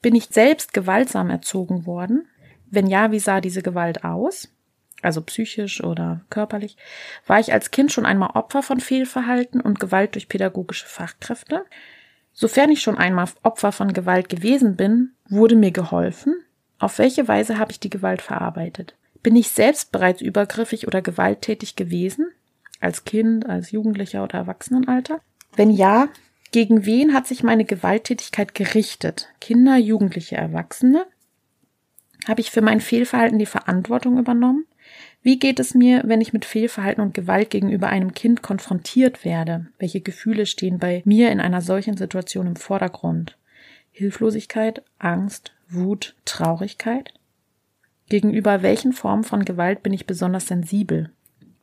Bin 0.00 0.14
ich 0.14 0.26
selbst 0.26 0.72
gewaltsam 0.72 1.30
erzogen 1.30 1.84
worden? 1.84 2.28
Wenn 2.70 2.86
ja, 2.86 3.10
wie 3.10 3.18
sah 3.18 3.40
diese 3.40 3.62
Gewalt 3.62 4.04
aus? 4.04 4.48
Also 5.02 5.22
psychisch 5.22 5.82
oder 5.82 6.22
körperlich? 6.30 6.76
War 7.26 7.40
ich 7.40 7.52
als 7.52 7.70
Kind 7.70 7.92
schon 7.92 8.06
einmal 8.06 8.30
Opfer 8.34 8.62
von 8.62 8.80
Fehlverhalten 8.80 9.60
und 9.60 9.80
Gewalt 9.80 10.14
durch 10.14 10.28
pädagogische 10.28 10.86
Fachkräfte? 10.86 11.64
Sofern 12.32 12.70
ich 12.70 12.80
schon 12.82 12.96
einmal 12.96 13.28
Opfer 13.42 13.72
von 13.72 13.92
Gewalt 13.92 14.28
gewesen 14.28 14.76
bin, 14.76 15.12
wurde 15.28 15.56
mir 15.56 15.72
geholfen? 15.72 16.34
Auf 16.78 16.98
welche 16.98 17.26
Weise 17.26 17.58
habe 17.58 17.72
ich 17.72 17.80
die 17.80 17.90
Gewalt 17.90 18.22
verarbeitet? 18.22 18.94
Bin 19.22 19.34
ich 19.34 19.50
selbst 19.50 19.90
bereits 19.90 20.22
übergriffig 20.22 20.86
oder 20.86 21.02
gewalttätig 21.02 21.74
gewesen? 21.74 22.30
Als 22.80 23.04
Kind, 23.04 23.48
als 23.48 23.72
Jugendlicher 23.72 24.22
oder 24.22 24.38
Erwachsenenalter? 24.38 25.20
Wenn 25.56 25.70
ja, 25.70 26.08
gegen 26.52 26.86
wen 26.86 27.12
hat 27.12 27.26
sich 27.26 27.42
meine 27.42 27.64
Gewalttätigkeit 27.64 28.54
gerichtet? 28.54 29.28
Kinder, 29.40 29.76
Jugendliche, 29.76 30.36
Erwachsene? 30.36 31.04
Habe 32.28 32.40
ich 32.40 32.50
für 32.50 32.62
mein 32.62 32.80
Fehlverhalten 32.80 33.38
die 33.38 33.46
Verantwortung 33.46 34.18
übernommen? 34.18 34.67
Wie 35.28 35.38
geht 35.38 35.60
es 35.60 35.74
mir, 35.74 36.04
wenn 36.06 36.22
ich 36.22 36.32
mit 36.32 36.46
Fehlverhalten 36.46 37.04
und 37.04 37.12
Gewalt 37.12 37.50
gegenüber 37.50 37.88
einem 37.88 38.14
Kind 38.14 38.40
konfrontiert 38.40 39.26
werde? 39.26 39.66
Welche 39.78 40.00
Gefühle 40.00 40.46
stehen 40.46 40.78
bei 40.78 41.02
mir 41.04 41.30
in 41.30 41.38
einer 41.38 41.60
solchen 41.60 41.98
Situation 41.98 42.46
im 42.46 42.56
Vordergrund? 42.56 43.36
Hilflosigkeit, 43.90 44.82
Angst, 44.98 45.52
Wut, 45.68 46.16
Traurigkeit? 46.24 47.12
Gegenüber 48.08 48.62
welchen 48.62 48.94
Formen 48.94 49.22
von 49.22 49.44
Gewalt 49.44 49.82
bin 49.82 49.92
ich 49.92 50.06
besonders 50.06 50.46
sensibel? 50.46 51.10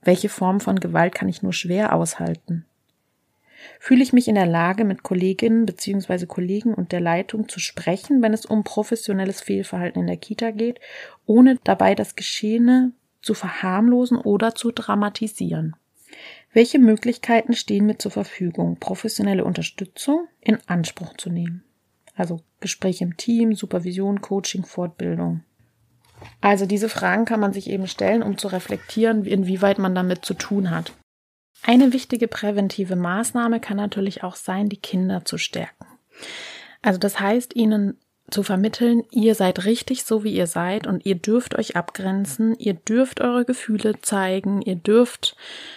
Welche 0.04 0.30
Form 0.30 0.60
von 0.60 0.80
Gewalt 0.80 1.16
kann 1.16 1.28
ich 1.28 1.42
nur 1.42 1.54
schwer 1.54 1.96
aushalten? 1.96 2.66
Fühle 3.80 4.04
ich 4.04 4.14
mich 4.14 4.28
in 4.28 4.36
der 4.36 4.46
Lage, 4.46 4.86
mit 4.86 5.02
Kolleginnen 5.02 5.66
bzw. 5.66 6.28
Kollegen 6.28 6.76
und 6.76 6.92
der 6.92 7.02
Leitung 7.02 7.50
zu 7.50 7.60
sprechen, 7.60 8.22
wenn 8.22 8.36
es 8.36 8.46
um 8.46 8.64
professionelles 8.64 9.42
Fehlverhalten 9.42 10.02
in 10.02 10.08
der 10.08 10.18
Kita 10.18 10.52
geht, 10.52 10.80
ohne 11.26 11.58
dabei 11.64 11.96
das 11.96 12.16
Geschehene 12.16 12.92
zu 13.26 13.34
verharmlosen 13.34 14.18
oder 14.18 14.56
zu 14.56 14.72
dramatisieren? 14.72 15.76
Welche 16.54 16.80
Möglichkeiten 16.80 17.54
stehen 17.54 17.88
mir 17.88 17.98
zur 17.98 18.12
Verfügung, 18.12 18.78
professionelle 18.80 19.44
Unterstützung 19.44 20.28
in 20.40 20.58
Anspruch 20.68 21.18
zu 21.18 21.30
nehmen? 21.30 21.64
Also 22.16 22.42
Gespräche 22.62 23.04
im 23.04 23.18
Team, 23.18 23.56
Supervision, 23.56 24.22
Coaching, 24.22 24.64
Fortbildung. 24.64 25.44
Also 26.40 26.66
diese 26.66 26.88
Fragen 26.88 27.26
kann 27.26 27.42
man 27.42 27.52
sich 27.52 27.70
eben 27.70 27.88
stellen, 27.88 28.24
um 28.24 28.38
zu 28.38 28.48
reflektieren, 28.48 29.26
inwieweit 29.26 29.80
man 29.80 29.96
damit 29.96 30.24
zu 30.24 30.34
tun 30.34 30.70
hat. 30.70 30.94
Eine 31.64 31.92
wichtige 31.92 32.28
präventive 32.28 32.96
Maßnahme 32.96 33.60
kann 33.60 33.78
natürlich 33.78 34.24
auch 34.24 34.36
sein, 34.36 34.70
die 34.70 34.78
Kinder 34.78 35.26
zu 35.26 35.38
stärken. 35.38 35.86
Also 36.82 37.00
das 37.00 37.20
heißt, 37.20 37.56
ihnen 37.56 37.98
zu 38.32 38.42
vermitteln, 38.42 39.04
ihr 39.12 39.36
seid 39.36 39.66
richtig 39.66 40.04
so, 40.04 40.24
wie 40.24 40.34
ihr 40.34 40.48
seid 40.48 40.88
und 40.88 41.06
ihr 41.06 41.16
dürft 41.16 41.56
euch 41.56 41.76
abgrenzen, 41.76 42.58
ihr 42.58 42.74
dürft 42.74 43.22
eure 43.22 43.46
Gefühle 43.46 44.02
zeigen, 44.02 44.64
ihr 44.64 44.76
dürft 44.76 45.36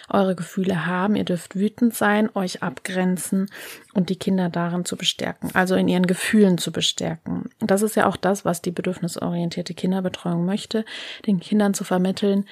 eure 0.09 0.35
Gefühle 0.35 0.87
haben, 0.87 1.15
ihr 1.15 1.25
dürft 1.25 1.55
wütend 1.55 1.93
sein, 1.93 2.29
euch 2.33 2.63
abgrenzen 2.63 3.51
und 3.93 4.09
die 4.09 4.15
Kinder 4.15 4.49
darin 4.49 4.83
zu 4.83 4.97
bestärken, 4.97 5.51
also 5.53 5.75
in 5.75 5.87
ihren 5.87 6.07
Gefühlen 6.07 6.57
zu 6.57 6.71
bestärken. 6.71 7.49
Das 7.59 7.83
ist 7.83 7.95
ja 7.95 8.07
auch 8.07 8.17
das, 8.17 8.45
was 8.45 8.63
die 8.63 8.71
bedürfnisorientierte 8.71 9.75
Kinderbetreuung 9.75 10.45
möchte, 10.45 10.85
den 11.27 11.39
Kindern 11.39 11.75
zu 11.75 11.83
vermitteln, 11.83 12.45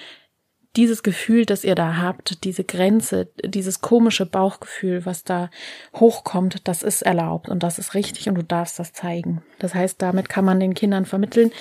dieses 0.78 1.04
Gefühl, 1.04 1.46
das 1.46 1.64
ihr 1.64 1.76
da 1.76 1.98
habt, 1.98 2.44
diese 2.44 2.64
Grenze, 2.64 3.28
dieses 3.44 3.82
komische 3.82 4.26
Bauchgefühl, 4.26 5.06
was 5.06 5.24
da 5.24 5.50
hochkommt, 5.96 6.68
das 6.68 6.84
ist 6.84 7.02
erlaubt 7.02 7.50
und 7.50 7.64
das 7.64 7.80
ist 7.80 7.96
richtig 7.96 8.30
und 8.30 8.36
du 8.36 8.44
darfst 8.44 8.78
das 8.80 8.94
zeigen. 8.94 9.42
Das 9.60 9.74
heißt, 9.74 10.02
damit 10.02 10.30
kann 10.30 10.46
man 10.46 10.60
den 10.60 10.76
Kindern 10.76 11.06
vermitteln, 11.06 11.52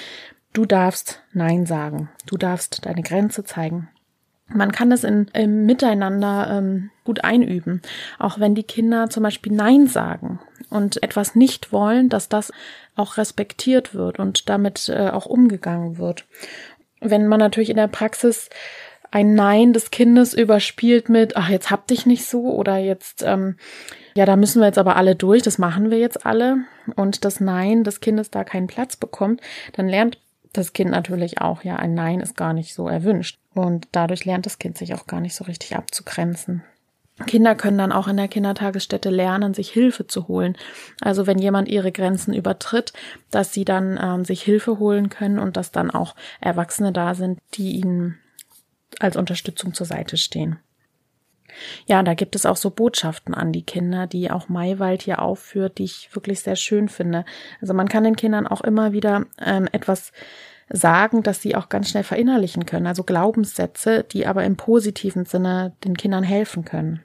du 0.53 0.67
darfst 0.67 1.23
Nein 1.33 1.67
sagen, 1.67 2.11
du 2.27 2.37
darfst 2.37 2.85
deine 2.85 3.03
Grenze 3.03 3.43
zeigen. 3.45 3.89
Man 4.49 4.71
kann 4.71 4.91
das 4.91 5.03
in, 5.03 5.27
im 5.33 5.67
Miteinander 5.67 6.49
ähm, 6.59 6.91
gut 7.03 7.25
einüben, 7.25 7.83
auch 8.19 8.39
wenn 8.39 8.55
die 8.55 8.63
Kinder 8.63 9.11
zum 9.11 9.25
Beispiel 9.25 9.53
Nein 9.53 9.89
sagen 9.89 10.39
und 10.71 11.03
etwas 11.03 11.35
nicht 11.35 11.73
wollen, 11.73 12.09
dass 12.09 12.29
das 12.29 12.53
auch 12.95 13.17
respektiert 13.17 13.95
wird 13.95 14.21
und 14.21 14.49
damit 14.49 14.89
äh, 14.89 15.09
auch 15.11 15.27
umgegangen 15.27 15.99
wird. 15.99 16.27
Wenn 17.01 17.27
man 17.27 17.41
natürlich 17.41 17.71
in 17.71 17.77
der 17.77 17.89
Praxis 17.89 18.49
ein 19.11 19.35
Nein 19.35 19.73
des 19.73 19.91
Kindes 19.91 20.35
überspielt 20.35 21.09
mit, 21.09 21.37
ach, 21.37 21.49
jetzt 21.49 21.71
hab 21.71 21.87
dich 21.87 22.07
nicht 22.07 22.27
so 22.27 22.53
oder 22.53 22.77
jetzt, 22.77 23.23
ähm, 23.23 23.57
ja, 24.15 24.27
da 24.27 24.37
müssen 24.37 24.61
wir 24.61 24.67
jetzt 24.67 24.79
aber 24.79 24.97
alle 24.97 25.15
durch, 25.15 25.43
das 25.43 25.59
machen 25.59 25.91
wir 25.91 25.99
jetzt 25.99 26.27
alle 26.27 26.59
und 26.95 27.25
das 27.25 27.41
Nein 27.41 27.85
des 27.85 28.01
Kindes 28.01 28.31
da 28.31 28.45
keinen 28.45 28.67
Platz 28.67 28.97
bekommt, 28.97 29.41
dann 29.73 29.89
lernt 29.89 30.19
das 30.53 30.73
Kind 30.73 30.91
natürlich 30.91 31.41
auch, 31.41 31.65
ja, 31.65 31.77
ein 31.77 31.95
Nein 31.95 32.21
ist 32.21 32.37
gar 32.37 32.53
nicht 32.53 32.75
so 32.75 32.89
erwünscht. 32.89 33.39
Und 33.55 33.89
dadurch 33.93 34.25
lernt 34.25 34.47
das 34.47 34.59
Kind 34.59 34.77
sich 34.79 34.95
auch 34.95 35.07
gar 35.07 35.21
nicht 35.21 35.35
so 35.35 35.45
richtig 35.45 35.77
abzugrenzen. 35.77 36.63
Kinder 37.27 37.55
können 37.55 37.79
dann 37.79 37.93
auch 37.93 38.09
in 38.09 38.19
der 38.19 38.29
Kindertagesstätte 38.29 39.09
lernen, 39.09 39.55
sich 39.55 39.71
Hilfe 39.71 40.07
zu 40.07 40.29
holen. 40.29 40.57
Also 41.01 41.27
wenn 41.27 41.39
jemand 41.39 41.69
ihre 41.69 41.91
Grenzen 41.91 42.35
übertritt, 42.35 42.93
dass 43.31 43.55
sie 43.55 43.65
dann 43.65 43.99
ähm, 44.03 44.25
sich 44.27 44.43
Hilfe 44.43 44.79
holen 44.79 45.09
können 45.09 45.39
und 45.39 45.57
dass 45.57 45.73
dann 45.73 45.91
auch 45.91 46.15
Erwachsene 46.43 46.93
da 46.93 47.15
sind, 47.15 47.39
die 47.55 47.77
ihnen 47.77 48.19
als 49.01 49.17
Unterstützung 49.17 49.75
zur 49.75 49.87
Seite 49.87 50.17
stehen. 50.17 50.59
Ja, 51.87 52.03
da 52.03 52.15
gibt 52.15 52.37
es 52.37 52.47
auch 52.47 52.57
so 52.57 52.71
Botschaften 52.71 53.35
an 53.35 53.53
die 53.53 53.63
Kinder, 53.63 54.07
die 54.07 54.31
auch 54.31 54.49
Maywald 54.49 55.03
hier 55.03 55.23
aufführt, 55.23 55.79
die 55.79 55.85
ich 55.85 56.11
wirklich 56.13 56.41
sehr 56.41 56.57
schön 56.57 56.89
finde. 56.89 57.25
Also 57.61 57.75
man 57.75 57.89
kann 57.89 58.05
den 58.05 58.17
Kindern 58.17 58.47
auch 58.47 58.61
immer 58.61 58.93
wieder 58.93 59.27
ähm, 59.41 59.69
etwas 59.73 60.13
sagen, 60.69 61.23
dass 61.23 61.41
sie 61.41 61.55
auch 61.55 61.69
ganz 61.69 61.91
schnell 61.91 62.03
verinnerlichen 62.03 62.67
können. 62.67 62.87
Also 62.87 63.05
Glaubenssätze, 63.05 64.05
die 64.05 64.27
aber 64.27 64.45
im 64.45 64.57
positiven 64.57 65.25
Sinne 65.25 65.75
den 65.85 65.97
Kindern 65.97 66.25
helfen 66.25 66.65
können. 66.65 67.03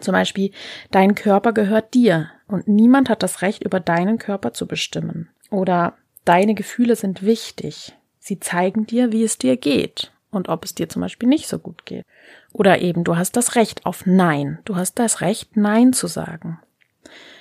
Zum 0.00 0.12
Beispiel, 0.12 0.50
dein 0.90 1.14
Körper 1.14 1.52
gehört 1.52 1.94
dir 1.94 2.30
und 2.48 2.66
niemand 2.66 3.08
hat 3.08 3.22
das 3.22 3.42
Recht, 3.42 3.62
über 3.62 3.78
deinen 3.78 4.18
Körper 4.18 4.52
zu 4.52 4.66
bestimmen. 4.66 5.28
Oder 5.50 5.94
deine 6.24 6.54
Gefühle 6.54 6.96
sind 6.96 7.22
wichtig. 7.22 7.94
Sie 8.18 8.40
zeigen 8.40 8.86
dir, 8.86 9.12
wie 9.12 9.22
es 9.22 9.38
dir 9.38 9.56
geht 9.56 10.13
und 10.34 10.48
ob 10.48 10.64
es 10.64 10.74
dir 10.74 10.88
zum 10.88 11.02
Beispiel 11.02 11.28
nicht 11.28 11.48
so 11.48 11.58
gut 11.58 11.86
geht. 11.86 12.04
Oder 12.52 12.80
eben, 12.80 13.04
du 13.04 13.16
hast 13.16 13.36
das 13.36 13.54
Recht 13.54 13.86
auf 13.86 14.06
Nein. 14.06 14.58
Du 14.64 14.76
hast 14.76 14.98
das 14.98 15.20
Recht, 15.20 15.56
Nein 15.56 15.92
zu 15.92 16.06
sagen. 16.06 16.60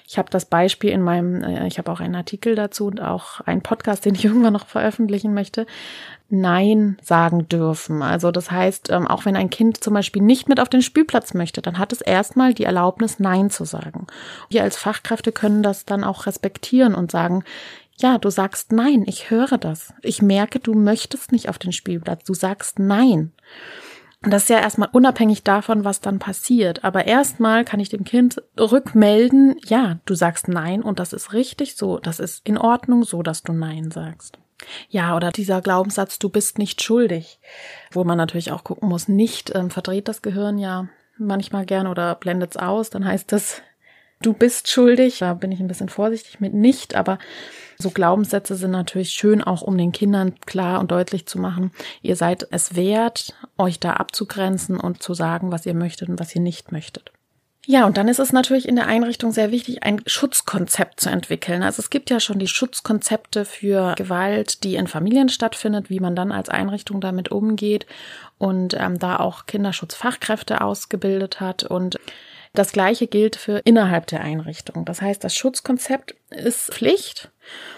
Ich 0.06 0.17
habe 0.17 0.29
das 0.29 0.45
Beispiel 0.45 0.91
in 0.91 1.01
meinem, 1.01 1.43
äh, 1.43 1.65
ich 1.67 1.77
habe 1.77 1.91
auch 1.91 1.99
einen 1.99 2.15
Artikel 2.15 2.56
dazu 2.56 2.88
und 2.88 3.01
auch 3.01 3.39
einen 3.41 3.62
Podcast, 3.62 4.06
den 4.06 4.15
ich 4.15 4.25
irgendwann 4.25 4.53
noch 4.53 4.67
veröffentlichen 4.67 5.34
möchte. 5.34 5.65
Nein 6.29 6.97
sagen 7.01 7.47
dürfen. 7.47 8.01
Also 8.01 8.32
das 8.32 8.49
heißt, 8.49 8.89
ähm, 8.89 9.08
auch 9.08 9.25
wenn 9.25 9.36
ein 9.36 9.49
Kind 9.49 9.84
zum 9.84 9.93
Beispiel 9.93 10.21
nicht 10.21 10.49
mit 10.49 10.60
auf 10.60 10.69
den 10.69 10.82
Spielplatz 10.82 11.34
möchte, 11.34 11.62
dann 11.62 11.77
hat 11.77 11.93
es 11.93 12.01
erstmal 12.01 12.53
die 12.53 12.63
Erlaubnis, 12.63 13.19
Nein 13.19 13.49
zu 13.49 13.65
sagen. 13.65 14.08
Wir 14.49 14.63
als 14.63 14.77
Fachkräfte 14.77 15.32
können 15.32 15.62
das 15.62 15.86
dann 15.86 16.03
auch 16.03 16.25
respektieren 16.25 16.95
und 16.95 17.12
sagen, 17.12 17.43
ja, 17.99 18.17
du 18.17 18.29
sagst 18.29 18.71
nein, 18.71 19.03
ich 19.06 19.29
höre 19.29 19.58
das. 19.58 19.93
Ich 20.01 20.21
merke, 20.21 20.60
du 20.60 20.73
möchtest 20.73 21.32
nicht 21.32 21.49
auf 21.49 21.60
den 21.60 21.71
Spielplatz. 21.71 22.23
Du 22.23 22.34
sagst 22.34 22.79
nein. 22.79 23.32
Und 24.23 24.32
das 24.32 24.43
ist 24.43 24.49
ja 24.49 24.60
erstmal 24.60 24.89
unabhängig 24.91 25.43
davon, 25.43 25.84
was 25.84 25.99
dann 25.99 26.17
passiert. 26.17 26.84
Aber 26.84 27.06
erstmal 27.06 27.65
kann 27.65 27.82
ich 27.82 27.89
dem 27.89 28.06
Kind 28.06 28.41
rückmelden, 28.58 29.56
ja, 29.65 29.99
du 30.06 30.15
sagst 30.15 30.47
nein 30.47 30.82
und 30.82 30.99
das 30.99 31.12
ist 31.12 31.34
richtig 31.34 31.75
so. 31.75 31.99
Das 31.99 32.19
ist 32.19 32.47
in 32.47 32.58
Ordnung 32.58 33.03
so, 33.03 33.21
dass 33.21 33.43
du 33.43 33.51
nein 33.51 33.91
sagst. 33.91 34.39
Ja, 34.88 35.15
oder 35.17 35.32
dieser 35.32 35.62
Glaubenssatz, 35.62 36.19
du 36.19 36.29
bist 36.29 36.58
nicht 36.58 36.82
schuldig, 36.82 37.39
wo 37.91 38.06
man 38.06 38.17
natürlich 38.17 38.53
auch 38.53 38.63
gucken 38.63 38.88
muss, 38.88 39.10
nicht 39.10 39.53
ähm, 39.53 39.69
verdreht 39.69 40.08
das 40.08 40.21
Gehirn 40.21 40.58
ja 40.58 40.88
manchmal 41.17 41.65
gern 41.65 41.88
oder 41.88 42.15
blendet 42.15 42.51
es 42.51 42.58
aus, 42.58 42.89
dann 42.89 43.06
heißt 43.06 43.32
das, 43.32 43.62
du 44.25 44.33
bist 44.33 44.69
schuldig. 44.69 45.19
Da 45.19 45.33
bin 45.33 45.51
ich 45.51 45.59
ein 45.59 45.67
bisschen 45.67 45.89
vorsichtig 45.89 46.39
mit 46.39 46.53
nicht, 46.53 46.95
aber 46.95 47.19
so 47.77 47.91
Glaubenssätze 47.91 48.55
sind 48.55 48.71
natürlich 48.71 49.12
schön, 49.12 49.43
auch 49.43 49.62
um 49.62 49.77
den 49.77 49.91
Kindern 49.91 50.39
klar 50.45 50.79
und 50.79 50.91
deutlich 50.91 51.25
zu 51.25 51.39
machen, 51.39 51.71
ihr 52.01 52.15
seid 52.15 52.47
es 52.51 52.75
wert, 52.75 53.36
euch 53.57 53.79
da 53.79 53.93
abzugrenzen 53.93 54.79
und 54.79 55.03
zu 55.03 55.13
sagen, 55.13 55.51
was 55.51 55.65
ihr 55.65 55.73
möchtet 55.73 56.09
und 56.09 56.19
was 56.19 56.36
ihr 56.36 56.41
nicht 56.41 56.71
möchtet. 56.71 57.12
Ja, 57.65 57.86
und 57.86 57.97
dann 57.97 58.09
ist 58.09 58.19
es 58.19 58.33
natürlich 58.33 58.67
in 58.67 58.75
der 58.75 58.88
Einrichtung 58.88 59.31
sehr 59.31 59.49
wichtig, 59.51 59.83
ein 59.83 60.01
Schutzkonzept 60.05 60.99
zu 60.99 61.09
entwickeln. 61.09 61.63
Also 61.63 61.81
es 61.81 61.89
gibt 61.89 62.09
ja 62.09 62.19
schon 62.19 62.38
die 62.38 62.47
Schutzkonzepte 62.47 63.45
für 63.45 63.95
Gewalt, 63.95 64.65
die 64.65 64.75
in 64.75 64.88
Familien 64.88 65.29
stattfindet, 65.29 65.89
wie 65.89 66.01
man 66.01 66.13
dann 66.13 66.33
als 66.33 66.49
Einrichtung 66.49 66.99
damit 66.99 67.31
umgeht 67.31 67.86
und 68.38 68.75
ähm, 68.77 68.99
da 68.99 69.15
auch 69.15 69.45
Kinderschutzfachkräfte 69.45 70.59
ausgebildet 70.59 71.39
hat 71.39 71.63
und 71.63 71.99
das 72.53 72.71
Gleiche 72.71 73.07
gilt 73.07 73.35
für 73.35 73.59
innerhalb 73.65 74.07
der 74.07 74.21
Einrichtung. 74.21 74.85
Das 74.85 75.01
heißt, 75.01 75.23
das 75.23 75.35
Schutzkonzept 75.35 76.15
ist 76.29 76.71
Pflicht. 76.71 77.31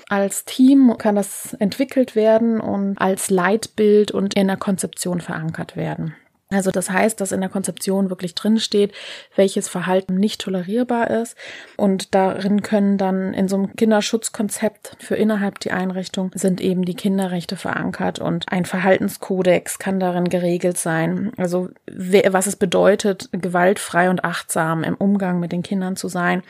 Als 0.10 0.46
Team 0.46 0.98
kann 0.98 1.16
das 1.16 1.54
entwickelt 1.56 2.16
werden 2.16 2.60
und 2.60 2.98
als 3.00 3.30
Leitbild 3.30 4.12
und 4.12 4.36
in 4.36 4.48
der 4.48 4.58
Konzeption 4.58 5.22
verankert 5.22 5.76
werden. 5.76 6.16
Also 6.52 6.70
das 6.70 6.92
heißt, 6.92 7.20
dass 7.20 7.32
in 7.32 7.42
der 7.42 7.50
Konzeption 7.50 8.12
wirklich 8.12 8.36
drin 8.36 8.60
steht, 8.60 8.94
welches 9.36 9.68
Verhalten 9.68 10.16
nicht 10.16 10.42
tolerierbar 10.42 11.10
ist. 11.10 11.36
Und 11.76 12.14
darin 12.14 12.62
können 12.62 13.00
dann 13.00 13.34
in 13.34 13.48
so 13.48 13.56
einem 13.56 13.76
Kinderschutzkonzept 13.76 14.96
für 15.00 15.16
innerhalb 15.16 15.60
die 15.60 15.72
Einrichtung 15.72 16.30
sind 16.36 16.62
eben 16.62 16.86
die 16.86 16.94
Kinderrechte 16.94 17.56
verankert 17.56 18.20
und 18.20 18.46
ein 18.52 18.66
Verhaltenskodex 18.66 19.80
kann 19.80 20.00
darin 20.00 20.30
geregelt 20.30 20.78
sein. 20.78 21.32
Also 21.36 21.70
was 21.88 22.46
es 22.46 22.56
bedeutet, 22.56 23.30
gewaltfrei 23.32 24.12
und 24.12 24.24
achtsam 24.24 24.84
im 24.84 24.96
Umgang 24.96 25.40
mit 25.40 25.52
den 25.52 25.64
Kindern 25.64 25.96
zu 25.96 26.10
sein. 26.10 26.44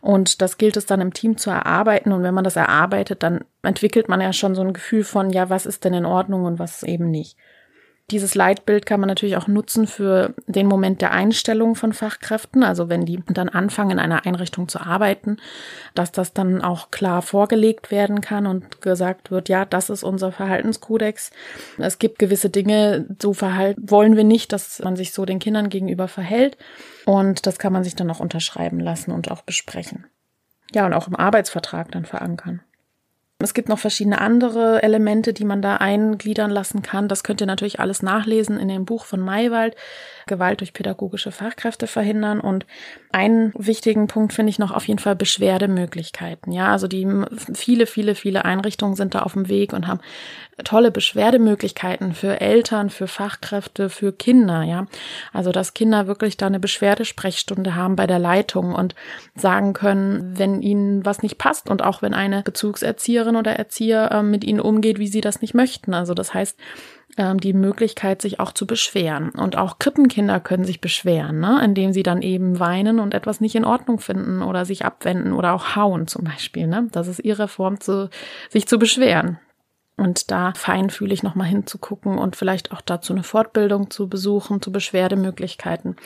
Und 0.00 0.42
das 0.42 0.58
gilt 0.58 0.76
es 0.76 0.86
dann 0.86 1.00
im 1.00 1.12
Team 1.12 1.36
zu 1.36 1.50
erarbeiten. 1.50 2.10
Und 2.10 2.24
wenn 2.24 2.34
man 2.34 2.44
das 2.44 2.56
erarbeitet, 2.56 3.22
dann 3.22 3.44
entwickelt 3.62 4.08
man 4.08 4.20
ja 4.20 4.32
schon 4.32 4.56
so 4.56 4.62
ein 4.62 4.72
Gefühl 4.72 5.04
von, 5.04 5.30
ja, 5.30 5.50
was 5.50 5.66
ist 5.66 5.84
denn 5.84 5.94
in 5.94 6.04
Ordnung 6.04 6.44
und 6.44 6.58
was 6.58 6.82
eben 6.82 7.10
nicht. 7.10 7.36
Dieses 8.12 8.36
Leitbild 8.36 8.86
kann 8.86 9.00
man 9.00 9.08
natürlich 9.08 9.36
auch 9.36 9.48
nutzen 9.48 9.88
für 9.88 10.32
den 10.46 10.68
Moment 10.68 11.00
der 11.02 11.10
Einstellung 11.10 11.74
von 11.74 11.92
Fachkräften, 11.92 12.62
also 12.62 12.88
wenn 12.88 13.04
die 13.04 13.20
dann 13.26 13.48
anfangen, 13.48 13.92
in 13.92 13.98
einer 13.98 14.26
Einrichtung 14.26 14.68
zu 14.68 14.78
arbeiten, 14.78 15.38
dass 15.96 16.12
das 16.12 16.32
dann 16.32 16.62
auch 16.62 16.92
klar 16.92 17.20
vorgelegt 17.20 17.90
werden 17.90 18.20
kann 18.20 18.46
und 18.46 18.80
gesagt 18.80 19.32
wird, 19.32 19.48
ja, 19.48 19.64
das 19.64 19.90
ist 19.90 20.04
unser 20.04 20.30
Verhaltenskodex. 20.30 21.32
Es 21.78 21.98
gibt 21.98 22.20
gewisse 22.20 22.48
Dinge, 22.48 23.06
so 23.20 23.32
verhalten 23.32 23.90
wollen 23.90 24.16
wir 24.16 24.24
nicht, 24.24 24.52
dass 24.52 24.78
man 24.84 24.94
sich 24.94 25.12
so 25.12 25.24
den 25.24 25.40
Kindern 25.40 25.68
gegenüber 25.68 26.06
verhält. 26.06 26.56
Und 27.06 27.44
das 27.44 27.58
kann 27.58 27.72
man 27.72 27.82
sich 27.82 27.96
dann 27.96 28.10
auch 28.12 28.20
unterschreiben 28.20 28.78
lassen 28.78 29.10
und 29.10 29.32
auch 29.32 29.42
besprechen. 29.42 30.06
Ja, 30.72 30.86
und 30.86 30.92
auch 30.92 31.08
im 31.08 31.16
Arbeitsvertrag 31.16 31.90
dann 31.90 32.04
verankern. 32.04 32.62
Es 33.38 33.52
gibt 33.52 33.68
noch 33.68 33.78
verschiedene 33.78 34.20
andere 34.20 34.82
Elemente, 34.82 35.34
die 35.34 35.44
man 35.44 35.60
da 35.60 35.76
eingliedern 35.76 36.50
lassen 36.50 36.80
kann. 36.80 37.06
Das 37.06 37.22
könnt 37.22 37.42
ihr 37.42 37.46
natürlich 37.46 37.80
alles 37.80 38.02
nachlesen 38.02 38.58
in 38.58 38.68
dem 38.68 38.86
Buch 38.86 39.04
von 39.04 39.20
Maywald. 39.20 39.76
Gewalt 40.26 40.60
durch 40.60 40.72
pädagogische 40.72 41.30
Fachkräfte 41.30 41.86
verhindern. 41.86 42.40
Und 42.40 42.66
einen 43.12 43.52
wichtigen 43.56 44.06
Punkt 44.08 44.32
finde 44.32 44.50
ich 44.50 44.58
noch 44.58 44.72
auf 44.72 44.86
jeden 44.88 44.98
Fall 44.98 45.16
Beschwerdemöglichkeiten. 45.16 46.52
Ja, 46.52 46.72
also 46.72 46.88
die 46.88 47.06
viele, 47.54 47.86
viele, 47.86 48.14
viele 48.14 48.44
Einrichtungen 48.44 48.96
sind 48.96 49.14
da 49.14 49.20
auf 49.20 49.34
dem 49.34 49.48
Weg 49.48 49.72
und 49.72 49.86
haben 49.86 50.00
tolle 50.64 50.90
Beschwerdemöglichkeiten 50.90 52.14
für 52.14 52.40
Eltern, 52.40 52.90
für 52.90 53.06
Fachkräfte, 53.06 53.88
für 53.88 54.12
Kinder. 54.12 54.62
Ja, 54.62 54.86
also 55.32 55.52
dass 55.52 55.74
Kinder 55.74 56.06
wirklich 56.06 56.36
da 56.36 56.46
eine 56.46 56.60
Beschwerdesprechstunde 56.60 57.74
haben 57.74 57.96
bei 57.96 58.06
der 58.06 58.18
Leitung 58.18 58.74
und 58.74 58.94
sagen 59.34 59.72
können, 59.72 60.38
wenn 60.38 60.62
ihnen 60.62 61.04
was 61.04 61.22
nicht 61.22 61.38
passt 61.38 61.70
und 61.70 61.82
auch 61.82 62.02
wenn 62.02 62.14
eine 62.14 62.42
Bezugserzieherin 62.42 63.36
oder 63.36 63.52
Erzieher 63.52 64.10
äh, 64.10 64.22
mit 64.22 64.44
ihnen 64.44 64.60
umgeht, 64.60 64.98
wie 64.98 65.08
sie 65.08 65.20
das 65.20 65.40
nicht 65.40 65.54
möchten. 65.54 65.94
Also 65.94 66.14
das 66.14 66.34
heißt, 66.34 66.58
ähm, 67.16 67.40
die 67.40 67.52
Möglichkeit, 67.52 68.20
sich 68.20 68.40
auch 68.40 68.52
zu 68.52 68.66
beschweren. 68.66 69.30
Und 69.30 69.56
auch 69.56 69.78
Krippenkinder 69.78 70.40
können 70.40 70.64
sich 70.64 70.80
beschweren, 70.80 71.40
ne? 71.40 71.60
indem 71.64 71.92
sie 71.92 72.02
dann 72.02 72.22
eben 72.22 72.58
weinen 72.58 73.00
und 73.00 73.14
etwas 73.14 73.40
nicht 73.40 73.54
in 73.54 73.64
Ordnung 73.64 73.98
finden 73.98 74.42
oder 74.42 74.64
sich 74.64 74.84
abwenden 74.84 75.32
oder 75.32 75.54
auch 75.54 75.76
hauen 75.76 76.06
zum 76.06 76.24
Beispiel. 76.24 76.66
Ne? 76.66 76.88
Das 76.92 77.08
ist 77.08 77.20
ihre 77.20 77.48
Form, 77.48 77.80
zu, 77.80 78.10
sich 78.50 78.66
zu 78.66 78.78
beschweren. 78.78 79.38
Und 79.96 80.30
da 80.30 80.52
feinfühlig 80.54 81.22
nochmal 81.22 81.46
hinzugucken 81.46 82.18
und 82.18 82.36
vielleicht 82.36 82.70
auch 82.70 82.82
dazu 82.82 83.14
eine 83.14 83.22
Fortbildung 83.22 83.88
zu 83.90 84.08
besuchen, 84.08 84.60
zu 84.60 84.70
Beschwerdemöglichkeiten 84.70 85.96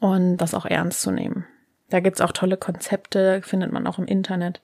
und 0.00 0.38
das 0.38 0.52
auch 0.52 0.66
ernst 0.66 1.00
zu 1.00 1.12
nehmen. 1.12 1.46
Da 1.90 2.00
gibt's 2.00 2.20
auch 2.20 2.32
tolle 2.32 2.56
Konzepte, 2.56 3.40
findet 3.44 3.70
man 3.70 3.86
auch 3.86 3.98
im 3.98 4.06
Internet. 4.06 4.60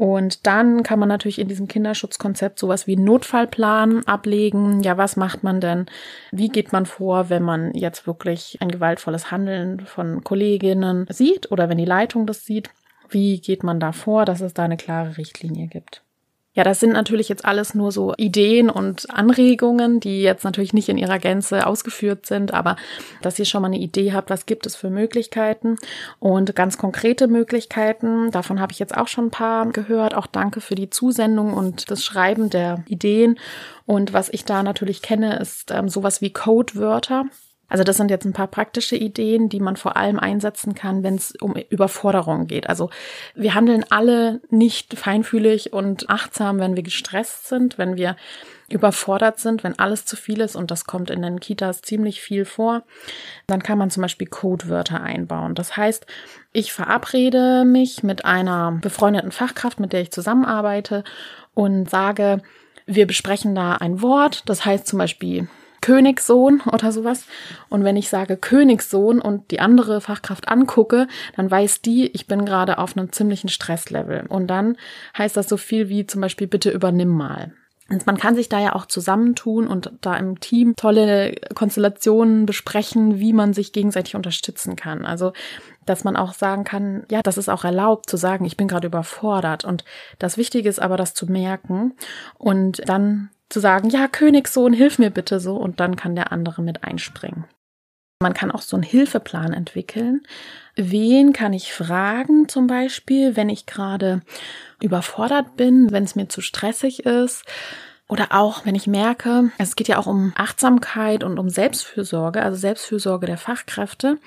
Und 0.00 0.46
dann 0.46 0.82
kann 0.82 0.98
man 0.98 1.10
natürlich 1.10 1.38
in 1.38 1.48
diesem 1.48 1.68
Kinderschutzkonzept 1.68 2.58
sowas 2.58 2.86
wie 2.86 2.96
Notfallplan 2.96 4.06
ablegen. 4.06 4.82
Ja, 4.82 4.96
was 4.96 5.16
macht 5.16 5.42
man 5.42 5.60
denn? 5.60 5.84
Wie 6.32 6.48
geht 6.48 6.72
man 6.72 6.86
vor, 6.86 7.28
wenn 7.28 7.42
man 7.42 7.74
jetzt 7.74 8.06
wirklich 8.06 8.56
ein 8.62 8.70
gewaltvolles 8.70 9.30
Handeln 9.30 9.80
von 9.80 10.24
Kolleginnen 10.24 11.06
sieht 11.10 11.52
oder 11.52 11.68
wenn 11.68 11.76
die 11.76 11.84
Leitung 11.84 12.24
das 12.24 12.46
sieht? 12.46 12.70
Wie 13.10 13.42
geht 13.42 13.62
man 13.62 13.78
da 13.78 13.92
vor, 13.92 14.24
dass 14.24 14.40
es 14.40 14.54
da 14.54 14.62
eine 14.64 14.78
klare 14.78 15.18
Richtlinie 15.18 15.66
gibt? 15.66 16.02
Ja, 16.52 16.64
das 16.64 16.80
sind 16.80 16.92
natürlich 16.92 17.28
jetzt 17.28 17.44
alles 17.44 17.74
nur 17.74 17.92
so 17.92 18.12
Ideen 18.16 18.70
und 18.70 19.08
Anregungen, 19.08 20.00
die 20.00 20.20
jetzt 20.20 20.42
natürlich 20.42 20.72
nicht 20.72 20.88
in 20.88 20.98
ihrer 20.98 21.20
Gänze 21.20 21.64
ausgeführt 21.64 22.26
sind, 22.26 22.52
aber 22.52 22.74
dass 23.22 23.38
ihr 23.38 23.44
schon 23.44 23.62
mal 23.62 23.68
eine 23.68 23.78
Idee 23.78 24.12
habt, 24.12 24.30
was 24.30 24.46
gibt 24.46 24.66
es 24.66 24.74
für 24.74 24.90
Möglichkeiten 24.90 25.76
und 26.18 26.56
ganz 26.56 26.76
konkrete 26.76 27.28
Möglichkeiten. 27.28 28.32
Davon 28.32 28.60
habe 28.60 28.72
ich 28.72 28.80
jetzt 28.80 28.96
auch 28.96 29.06
schon 29.06 29.26
ein 29.26 29.30
paar 29.30 29.66
gehört. 29.66 30.14
Auch 30.14 30.26
danke 30.26 30.60
für 30.60 30.74
die 30.74 30.90
Zusendung 30.90 31.52
und 31.54 31.88
das 31.88 32.04
Schreiben 32.04 32.50
der 32.50 32.82
Ideen. 32.88 33.38
Und 33.86 34.12
was 34.12 34.28
ich 34.28 34.44
da 34.44 34.64
natürlich 34.64 35.02
kenne, 35.02 35.38
ist 35.38 35.70
ähm, 35.70 35.88
sowas 35.88 36.20
wie 36.20 36.32
Codewörter. 36.32 37.26
Also 37.70 37.84
das 37.84 37.96
sind 37.96 38.10
jetzt 38.10 38.26
ein 38.26 38.34
paar 38.34 38.48
praktische 38.48 38.96
Ideen, 38.96 39.48
die 39.48 39.60
man 39.60 39.76
vor 39.76 39.96
allem 39.96 40.18
einsetzen 40.18 40.74
kann, 40.74 41.02
wenn 41.02 41.14
es 41.14 41.34
um 41.40 41.54
Überforderung 41.70 42.48
geht. 42.48 42.68
Also 42.68 42.90
wir 43.34 43.54
handeln 43.54 43.86
alle 43.88 44.42
nicht 44.50 44.98
feinfühlig 44.98 45.72
und 45.72 46.10
achtsam, 46.10 46.58
wenn 46.58 46.76
wir 46.76 46.82
gestresst 46.82 47.48
sind, 47.48 47.78
wenn 47.78 47.96
wir 47.96 48.16
überfordert 48.68 49.38
sind, 49.38 49.64
wenn 49.64 49.78
alles 49.78 50.04
zu 50.04 50.16
viel 50.16 50.40
ist 50.40 50.56
und 50.56 50.70
das 50.70 50.84
kommt 50.84 51.10
in 51.10 51.22
den 51.22 51.40
Kitas 51.40 51.82
ziemlich 51.82 52.20
viel 52.20 52.44
vor, 52.44 52.82
dann 53.46 53.62
kann 53.62 53.78
man 53.78 53.90
zum 53.90 54.02
Beispiel 54.02 54.28
Codewörter 54.28 55.02
einbauen. 55.02 55.54
Das 55.54 55.76
heißt, 55.76 56.06
ich 56.52 56.72
verabrede 56.72 57.64
mich 57.64 58.02
mit 58.02 58.24
einer 58.24 58.78
befreundeten 58.80 59.32
Fachkraft, 59.32 59.80
mit 59.80 59.92
der 59.92 60.02
ich 60.02 60.12
zusammenarbeite 60.12 61.04
und 61.54 61.90
sage, 61.90 62.42
wir 62.86 63.06
besprechen 63.06 63.54
da 63.54 63.74
ein 63.74 64.02
Wort, 64.02 64.42
das 64.46 64.64
heißt 64.64 64.86
zum 64.86 64.98
Beispiel 64.98 65.48
Königssohn 65.80 66.60
oder 66.72 66.92
sowas. 66.92 67.26
Und 67.68 67.84
wenn 67.84 67.96
ich 67.96 68.08
sage 68.08 68.36
Königssohn 68.36 69.20
und 69.20 69.50
die 69.50 69.60
andere 69.60 70.00
Fachkraft 70.00 70.48
angucke, 70.48 71.06
dann 71.36 71.50
weiß 71.50 71.82
die, 71.82 72.08
ich 72.08 72.26
bin 72.26 72.44
gerade 72.44 72.78
auf 72.78 72.96
einem 72.96 73.12
ziemlichen 73.12 73.48
Stresslevel. 73.48 74.26
Und 74.28 74.48
dann 74.48 74.76
heißt 75.16 75.36
das 75.36 75.48
so 75.48 75.56
viel 75.56 75.88
wie 75.88 76.06
zum 76.06 76.20
Beispiel 76.20 76.46
bitte 76.46 76.70
übernimm 76.70 77.10
mal. 77.10 77.52
Und 77.90 78.06
man 78.06 78.16
kann 78.16 78.36
sich 78.36 78.48
da 78.48 78.60
ja 78.60 78.76
auch 78.76 78.86
zusammentun 78.86 79.66
und 79.66 79.92
da 80.00 80.16
im 80.16 80.38
Team 80.38 80.76
tolle 80.76 81.34
Konstellationen 81.56 82.46
besprechen, 82.46 83.18
wie 83.18 83.32
man 83.32 83.52
sich 83.52 83.72
gegenseitig 83.72 84.14
unterstützen 84.14 84.76
kann. 84.76 85.04
Also, 85.04 85.32
dass 85.86 86.04
man 86.04 86.16
auch 86.16 86.32
sagen 86.32 86.62
kann, 86.62 87.04
ja, 87.10 87.20
das 87.20 87.36
ist 87.36 87.48
auch 87.48 87.64
erlaubt 87.64 88.08
zu 88.08 88.16
sagen, 88.16 88.44
ich 88.44 88.56
bin 88.56 88.68
gerade 88.68 88.86
überfordert. 88.86 89.64
Und 89.64 89.84
das 90.20 90.36
Wichtige 90.36 90.68
ist 90.68 90.80
aber, 90.80 90.96
das 90.96 91.14
zu 91.14 91.26
merken 91.26 91.94
und 92.38 92.88
dann 92.88 93.30
zu 93.50 93.60
sagen, 93.60 93.90
ja, 93.90 94.08
Königssohn, 94.08 94.72
hilf 94.72 94.98
mir 94.98 95.10
bitte 95.10 95.40
so, 95.40 95.56
und 95.56 95.80
dann 95.80 95.96
kann 95.96 96.14
der 96.14 96.32
andere 96.32 96.62
mit 96.62 96.84
einspringen. 96.84 97.44
Man 98.22 98.34
kann 98.34 98.50
auch 98.50 98.62
so 98.62 98.76
einen 98.76 98.82
Hilfeplan 98.82 99.54
entwickeln. 99.54 100.22
Wen 100.76 101.32
kann 101.32 101.52
ich 101.52 101.72
fragen 101.72 102.48
zum 102.48 102.66
Beispiel, 102.66 103.34
wenn 103.34 103.48
ich 103.48 103.66
gerade 103.66 104.20
überfordert 104.82 105.56
bin, 105.56 105.90
wenn 105.90 106.04
es 106.04 106.16
mir 106.16 106.28
zu 106.28 106.42
stressig 106.42 107.06
ist? 107.06 107.44
Oder 108.08 108.28
auch, 108.30 108.66
wenn 108.66 108.74
ich 108.74 108.86
merke, 108.86 109.52
es 109.56 109.74
geht 109.76 109.88
ja 109.88 109.96
auch 109.96 110.06
um 110.06 110.32
Achtsamkeit 110.36 111.24
und 111.24 111.38
um 111.38 111.48
Selbstfürsorge, 111.48 112.42
also 112.42 112.58
Selbstfürsorge 112.58 113.26
der 113.26 113.38
Fachkräfte, 113.38 114.18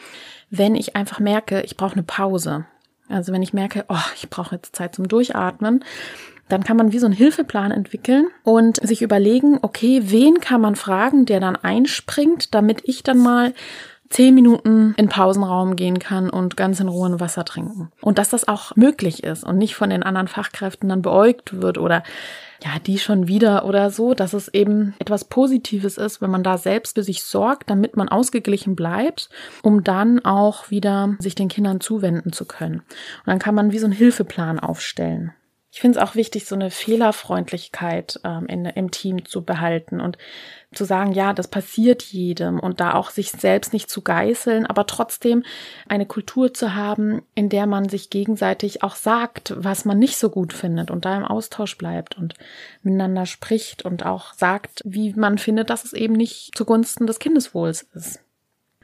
wenn 0.49 0.73
ich 0.73 0.95
einfach 0.95 1.19
merke, 1.19 1.61
ich 1.61 1.77
brauche 1.77 1.93
eine 1.93 2.03
Pause. 2.03 2.65
Also 3.09 3.31
wenn 3.31 3.43
ich 3.43 3.53
merke, 3.53 3.85
oh, 3.89 3.97
ich 4.15 4.29
brauche 4.29 4.55
jetzt 4.55 4.75
Zeit 4.75 4.95
zum 4.95 5.07
Durchatmen, 5.07 5.83
dann 6.49 6.63
kann 6.63 6.77
man 6.77 6.91
wie 6.91 6.99
so 6.99 7.05
einen 7.05 7.15
Hilfeplan 7.15 7.71
entwickeln 7.71 8.27
und 8.43 8.77
sich 8.77 9.01
überlegen, 9.01 9.59
okay, 9.61 10.01
wen 10.05 10.39
kann 10.39 10.61
man 10.61 10.75
fragen, 10.75 11.25
der 11.25 11.39
dann 11.39 11.55
einspringt, 11.55 12.53
damit 12.53 12.81
ich 12.85 13.03
dann 13.03 13.17
mal 13.17 13.53
zehn 14.13 14.35
Minuten 14.35 14.93
in 14.95 15.09
Pausenraum 15.09 15.75
gehen 15.75 15.97
kann 15.97 16.29
und 16.29 16.55
ganz 16.55 16.79
in 16.79 16.87
Ruhe 16.87 17.09
ein 17.09 17.19
Wasser 17.19 17.45
trinken. 17.45 17.91
Und 17.99 18.19
dass 18.19 18.29
das 18.29 18.47
auch 18.47 18.75
möglich 18.75 19.23
ist 19.23 19.43
und 19.43 19.57
nicht 19.57 19.75
von 19.75 19.89
den 19.89 20.03
anderen 20.03 20.27
Fachkräften 20.27 20.87
dann 20.87 21.01
beäugt 21.01 21.61
wird 21.61 21.79
oder 21.79 22.03
ja, 22.63 22.79
die 22.85 22.99
schon 22.99 23.27
wieder 23.27 23.65
oder 23.65 23.89
so, 23.89 24.13
dass 24.13 24.33
es 24.33 24.47
eben 24.49 24.93
etwas 24.99 25.25
Positives 25.25 25.97
ist, 25.97 26.21
wenn 26.21 26.29
man 26.29 26.43
da 26.43 26.59
selbst 26.59 26.95
für 26.95 27.03
sich 27.03 27.23
sorgt, 27.23 27.69
damit 27.71 27.97
man 27.97 28.07
ausgeglichen 28.07 28.75
bleibt, 28.75 29.29
um 29.63 29.83
dann 29.83 30.23
auch 30.23 30.69
wieder 30.69 31.15
sich 31.19 31.33
den 31.33 31.49
Kindern 31.49 31.81
zuwenden 31.81 32.31
zu 32.31 32.45
können. 32.45 32.75
Und 32.79 33.27
dann 33.27 33.39
kann 33.39 33.55
man 33.55 33.71
wie 33.71 33.79
so 33.79 33.87
einen 33.87 33.95
Hilfeplan 33.95 34.59
aufstellen. 34.59 35.33
Ich 35.75 35.81
finde 35.81 35.97
es 35.97 36.07
auch 36.07 36.13
wichtig, 36.13 36.45
so 36.45 36.53
eine 36.53 36.69
Fehlerfreundlichkeit 36.69 38.19
ähm, 38.23 38.45
in, 38.45 38.65
im 38.65 38.91
Team 38.91 39.25
zu 39.25 39.43
behalten 39.43 40.01
und 40.01 40.19
zu 40.71 40.85
sagen, 40.85 41.13
ja, 41.13 41.33
das 41.33 41.47
passiert 41.47 42.03
jedem 42.03 42.59
und 42.59 42.79
da 42.79 42.93
auch 42.93 43.09
sich 43.09 43.31
selbst 43.31 43.73
nicht 43.73 43.89
zu 43.89 44.03
geißeln, 44.03 44.67
aber 44.67 44.85
trotzdem 44.85 45.43
eine 45.89 46.05
Kultur 46.05 46.53
zu 46.53 46.75
haben, 46.75 47.23
in 47.33 47.49
der 47.49 47.65
man 47.65 47.89
sich 47.89 48.11
gegenseitig 48.11 48.83
auch 48.83 48.95
sagt, 48.95 49.55
was 49.57 49.83
man 49.83 49.97
nicht 49.97 50.17
so 50.17 50.29
gut 50.29 50.53
findet 50.53 50.91
und 50.91 51.05
da 51.05 51.17
im 51.17 51.25
Austausch 51.25 51.75
bleibt 51.75 52.19
und 52.19 52.35
miteinander 52.83 53.25
spricht 53.25 53.83
und 53.83 54.05
auch 54.05 54.33
sagt, 54.33 54.83
wie 54.85 55.13
man 55.13 55.39
findet, 55.39 55.71
dass 55.71 55.85
es 55.85 55.93
eben 55.93 56.13
nicht 56.13 56.55
zugunsten 56.55 57.07
des 57.07 57.17
Kindeswohls 57.17 57.81
ist. 57.95 58.19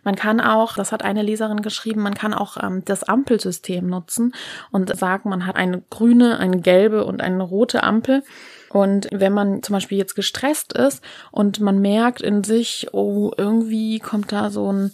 Man 0.03 0.15
kann 0.15 0.39
auch, 0.39 0.75
das 0.75 0.91
hat 0.91 1.03
eine 1.03 1.21
Leserin 1.21 1.61
geschrieben, 1.61 2.01
man 2.01 2.13
kann 2.13 2.33
auch 2.33 2.57
ähm, 2.61 2.83
das 2.85 3.03
Ampelsystem 3.03 3.87
nutzen 3.87 4.33
und 4.71 4.95
sagen, 4.97 5.29
man 5.29 5.45
hat 5.45 5.55
eine 5.55 5.81
grüne, 5.89 6.39
eine 6.39 6.59
gelbe 6.59 7.05
und 7.05 7.21
eine 7.21 7.43
rote 7.43 7.83
Ampel. 7.83 8.23
Und 8.69 9.07
wenn 9.11 9.33
man 9.33 9.63
zum 9.63 9.73
Beispiel 9.73 9.97
jetzt 9.97 10.15
gestresst 10.15 10.73
ist 10.73 11.03
und 11.31 11.59
man 11.59 11.79
merkt 11.79 12.21
in 12.21 12.43
sich, 12.43 12.87
oh, 12.91 13.31
irgendwie 13.35 13.99
kommt 13.99 14.31
da 14.31 14.49
so 14.51 14.71
ein, 14.71 14.93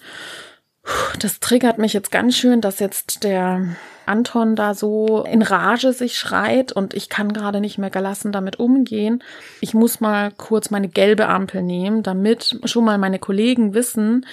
das 1.20 1.40
triggert 1.40 1.78
mich 1.78 1.94
jetzt 1.94 2.12
ganz 2.12 2.36
schön, 2.36 2.62
dass 2.62 2.80
jetzt 2.80 3.24
der 3.24 3.76
Anton 4.06 4.56
da 4.56 4.74
so 4.74 5.24
in 5.24 5.42
Rage 5.42 5.94
sich 5.94 6.18
schreit 6.18 6.72
und 6.72 6.94
ich 6.94 7.10
kann 7.10 7.34
gerade 7.34 7.60
nicht 7.60 7.78
mehr 7.78 7.90
gelassen 7.90 8.32
damit 8.32 8.60
umgehen. 8.60 9.24
Ich 9.62 9.74
muss 9.74 10.00
mal 10.00 10.32
kurz 10.32 10.70
meine 10.70 10.88
gelbe 10.88 11.28
Ampel 11.28 11.64
nehmen, 11.64 12.04
damit 12.04 12.60
schon 12.66 12.86
mal 12.86 12.98
meine 12.98 13.20
Kollegen 13.20 13.74
wissen, 13.74 14.26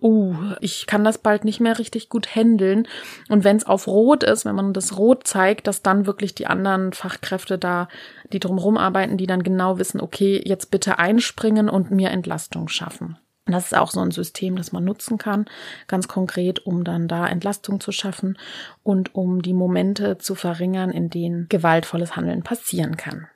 uh, 0.00 0.34
ich 0.60 0.86
kann 0.86 1.04
das 1.04 1.18
bald 1.18 1.44
nicht 1.44 1.60
mehr 1.60 1.78
richtig 1.78 2.08
gut 2.08 2.34
handeln. 2.34 2.88
Und 3.28 3.44
wenn 3.44 3.56
es 3.56 3.66
auf 3.66 3.86
Rot 3.86 4.22
ist, 4.22 4.44
wenn 4.44 4.56
man 4.56 4.72
das 4.72 4.96
Rot 4.96 5.26
zeigt, 5.26 5.66
dass 5.66 5.82
dann 5.82 6.06
wirklich 6.06 6.34
die 6.34 6.46
anderen 6.46 6.92
Fachkräfte 6.92 7.58
da, 7.58 7.88
die 8.32 8.40
drumherum 8.40 8.76
arbeiten, 8.76 9.18
die 9.18 9.26
dann 9.26 9.42
genau 9.42 9.78
wissen, 9.78 10.00
okay, 10.00 10.40
jetzt 10.44 10.70
bitte 10.70 10.98
einspringen 10.98 11.68
und 11.68 11.90
mir 11.90 12.10
Entlastung 12.10 12.68
schaffen. 12.68 13.18
Das 13.52 13.66
ist 13.66 13.76
auch 13.76 13.90
so 13.90 14.00
ein 14.00 14.10
System, 14.10 14.56
das 14.56 14.72
man 14.72 14.84
nutzen 14.84 15.18
kann, 15.18 15.46
ganz 15.86 16.08
konkret, 16.08 16.66
um 16.66 16.84
dann 16.84 17.08
da 17.08 17.26
Entlastung 17.26 17.80
zu 17.80 17.92
schaffen 17.92 18.38
und 18.82 19.14
um 19.14 19.42
die 19.42 19.54
Momente 19.54 20.18
zu 20.18 20.34
verringern, 20.34 20.90
in 20.90 21.10
denen 21.10 21.48
gewaltvolles 21.48 22.16
Handeln 22.16 22.42
passieren 22.42 22.96
kann. 22.96 23.26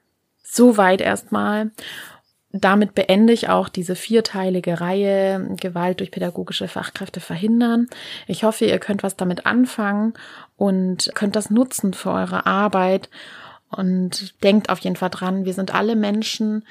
Soweit 0.42 1.00
erstmal 1.00 1.70
damit 2.52 2.94
beende 2.94 3.32
ich 3.32 3.48
auch 3.48 3.70
diese 3.70 3.96
vierteilige 3.96 4.80
Reihe 4.80 5.56
Gewalt 5.56 6.00
durch 6.00 6.10
pädagogische 6.10 6.68
Fachkräfte 6.68 7.20
verhindern. 7.20 7.88
Ich 8.26 8.44
hoffe, 8.44 8.66
ihr 8.66 8.78
könnt 8.78 9.02
was 9.02 9.16
damit 9.16 9.46
anfangen 9.46 10.12
und 10.56 11.10
könnt 11.14 11.34
das 11.34 11.48
nutzen 11.48 11.94
für 11.94 12.10
eure 12.10 12.44
Arbeit. 12.44 13.08
Und 13.76 14.42
denkt 14.42 14.68
auf 14.68 14.78
jeden 14.80 14.96
Fall 14.96 15.10
dran, 15.10 15.44
wir 15.44 15.54
sind 15.54 15.74
alle 15.74 15.96
Menschen. 15.96 16.64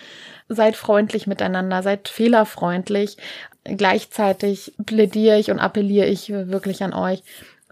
Seid 0.48 0.76
freundlich 0.76 1.28
miteinander, 1.28 1.84
seid 1.84 2.08
fehlerfreundlich. 2.08 3.18
Gleichzeitig 3.64 4.74
plädiere 4.86 5.40
ich 5.40 5.52
und 5.52 5.60
appelliere 5.60 6.08
ich 6.08 6.30
wirklich 6.30 6.84
an 6.84 6.94
euch, 6.94 7.24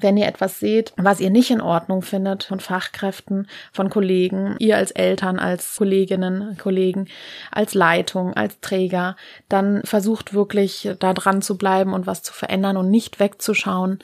wenn 0.02 0.18
ihr 0.18 0.28
etwas 0.28 0.60
seht, 0.60 0.94
was 0.98 1.20
ihr 1.20 1.30
nicht 1.30 1.52
in 1.52 1.62
Ordnung 1.62 2.02
findet 2.02 2.44
von 2.44 2.60
Fachkräften, 2.60 3.48
von 3.72 3.90
Kollegen, 3.90 4.56
ihr 4.60 4.78
als 4.78 4.92
Eltern, 4.92 5.40
als 5.40 5.76
Kolleginnen, 5.76 6.58
Kollegen, 6.58 7.08
als 7.52 7.74
Leitung, 7.74 8.34
als 8.34 8.60
Träger, 8.62 9.16
dann 9.50 9.82
versucht 9.84 10.34
wirklich 10.34 10.90
da 11.00 11.14
dran 11.14 11.42
zu 11.42 11.58
bleiben 11.58 11.94
und 11.94 12.08
was 12.08 12.24
zu 12.24 12.34
verändern 12.34 12.78
und 12.78 12.90
nicht 12.90 13.20
wegzuschauen, 13.20 14.00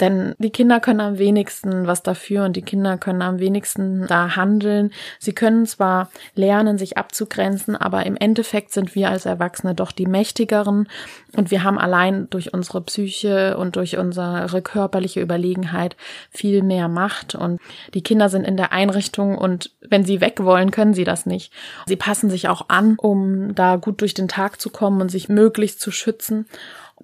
denn 0.00 0.34
die 0.38 0.50
Kinder 0.50 0.80
können 0.80 1.00
am 1.00 1.18
wenigsten 1.18 1.86
was 1.86 2.02
dafür 2.02 2.44
und 2.44 2.56
die 2.56 2.62
Kinder 2.62 2.98
können 2.98 3.22
am 3.22 3.38
wenigsten 3.38 4.06
da 4.06 4.36
handeln. 4.36 4.92
Sie 5.18 5.32
können 5.32 5.66
zwar 5.66 6.10
lernen, 6.34 6.78
sich 6.78 6.96
abzugrenzen, 6.96 7.76
aber 7.76 8.06
im 8.06 8.16
Endeffekt 8.16 8.72
sind 8.72 8.94
wir 8.94 9.10
als 9.10 9.26
Erwachsene 9.26 9.74
doch 9.74 9.92
die 9.92 10.06
Mächtigeren 10.06 10.88
und 11.36 11.50
wir 11.50 11.62
haben 11.62 11.78
allein 11.78 12.28
durch 12.30 12.52
unsere 12.52 12.80
Psyche 12.82 13.56
und 13.56 13.76
durch 13.76 13.98
unsere 13.98 14.62
körperliche 14.62 15.20
Überlegenheit 15.20 15.96
viel 16.30 16.62
mehr 16.62 16.88
Macht 16.88 17.34
und 17.34 17.60
die 17.94 18.02
Kinder 18.02 18.28
sind 18.28 18.44
in 18.44 18.56
der 18.56 18.72
Einrichtung 18.72 19.36
und 19.36 19.70
wenn 19.80 20.04
sie 20.04 20.20
weg 20.20 20.42
wollen, 20.42 20.70
können 20.70 20.94
sie 20.94 21.04
das 21.04 21.26
nicht. 21.26 21.52
Sie 21.86 21.96
passen 21.96 22.30
sich 22.30 22.48
auch 22.48 22.68
an, 22.68 22.96
um 22.98 23.54
da 23.54 23.76
gut 23.76 24.00
durch 24.00 24.14
den 24.14 24.28
Tag 24.28 24.60
zu 24.60 24.70
kommen 24.70 25.00
und 25.00 25.10
sich 25.10 25.28
möglichst 25.28 25.80
zu 25.80 25.90
schützen 25.90 26.46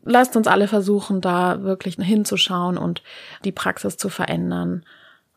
lasst 0.05 0.37
uns 0.37 0.47
alle 0.47 0.69
versuchen, 0.69 1.21
da 1.21 1.63
wirklich 1.63 1.97
hinzuschauen 1.97 2.79
und 2.79 3.03
die 3.45 3.53
Praxis 3.53 3.97
zu 3.97 4.09
verändern. 4.09 4.85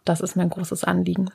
Das 0.03 0.21
ist 0.21 0.35
mir 0.35 0.43
ein 0.43 0.49
großes 0.49 0.83
Anliegen. 0.83 1.29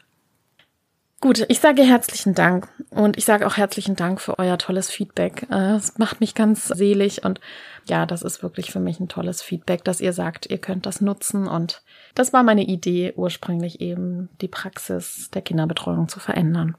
Gut, 1.23 1.45
ich 1.49 1.61
sage 1.61 1.83
herzlichen 1.83 2.35
Dank 2.35 2.69
und 2.89 3.19
ich 3.19 3.27
sage 3.27 3.47
auch 3.47 3.59
herzlichen 3.59 3.95
Dank 3.95 4.23
für 4.23 4.39
euer 4.39 4.57
tolles 4.57 4.89
Feedback. 4.89 5.47
Äh, 5.51 5.75
es 5.75 5.99
macht 5.99 6.21
mich 6.21 6.35
ganz 6.35 6.67
selig 6.67 7.25
und 7.27 7.43
ja, 7.85 8.07
das 8.07 8.23
ist 8.23 8.43
wirklich 8.43 8.71
für 8.71 8.81
mich 8.81 9.01
ein 9.01 9.09
tolles 9.09 9.43
Feedback, 9.43 9.85
dass 9.85 10.01
ihr 10.01 10.15
sagt, 10.15 10.47
ihr 10.47 10.57
könnt 10.57 10.87
das 10.87 11.03
nutzen 11.03 11.47
und 11.47 11.83
das 12.15 12.33
war 12.33 12.43
meine 12.43 12.65
Idee 12.65 13.13
ursprünglich 13.17 13.83
eben, 13.83 14.31
die 14.41 14.49
Praxis 14.49 15.31
der 15.31 15.43
Kinderbetreuung 15.43 16.09
zu 16.09 16.21
verändern. 16.21 16.75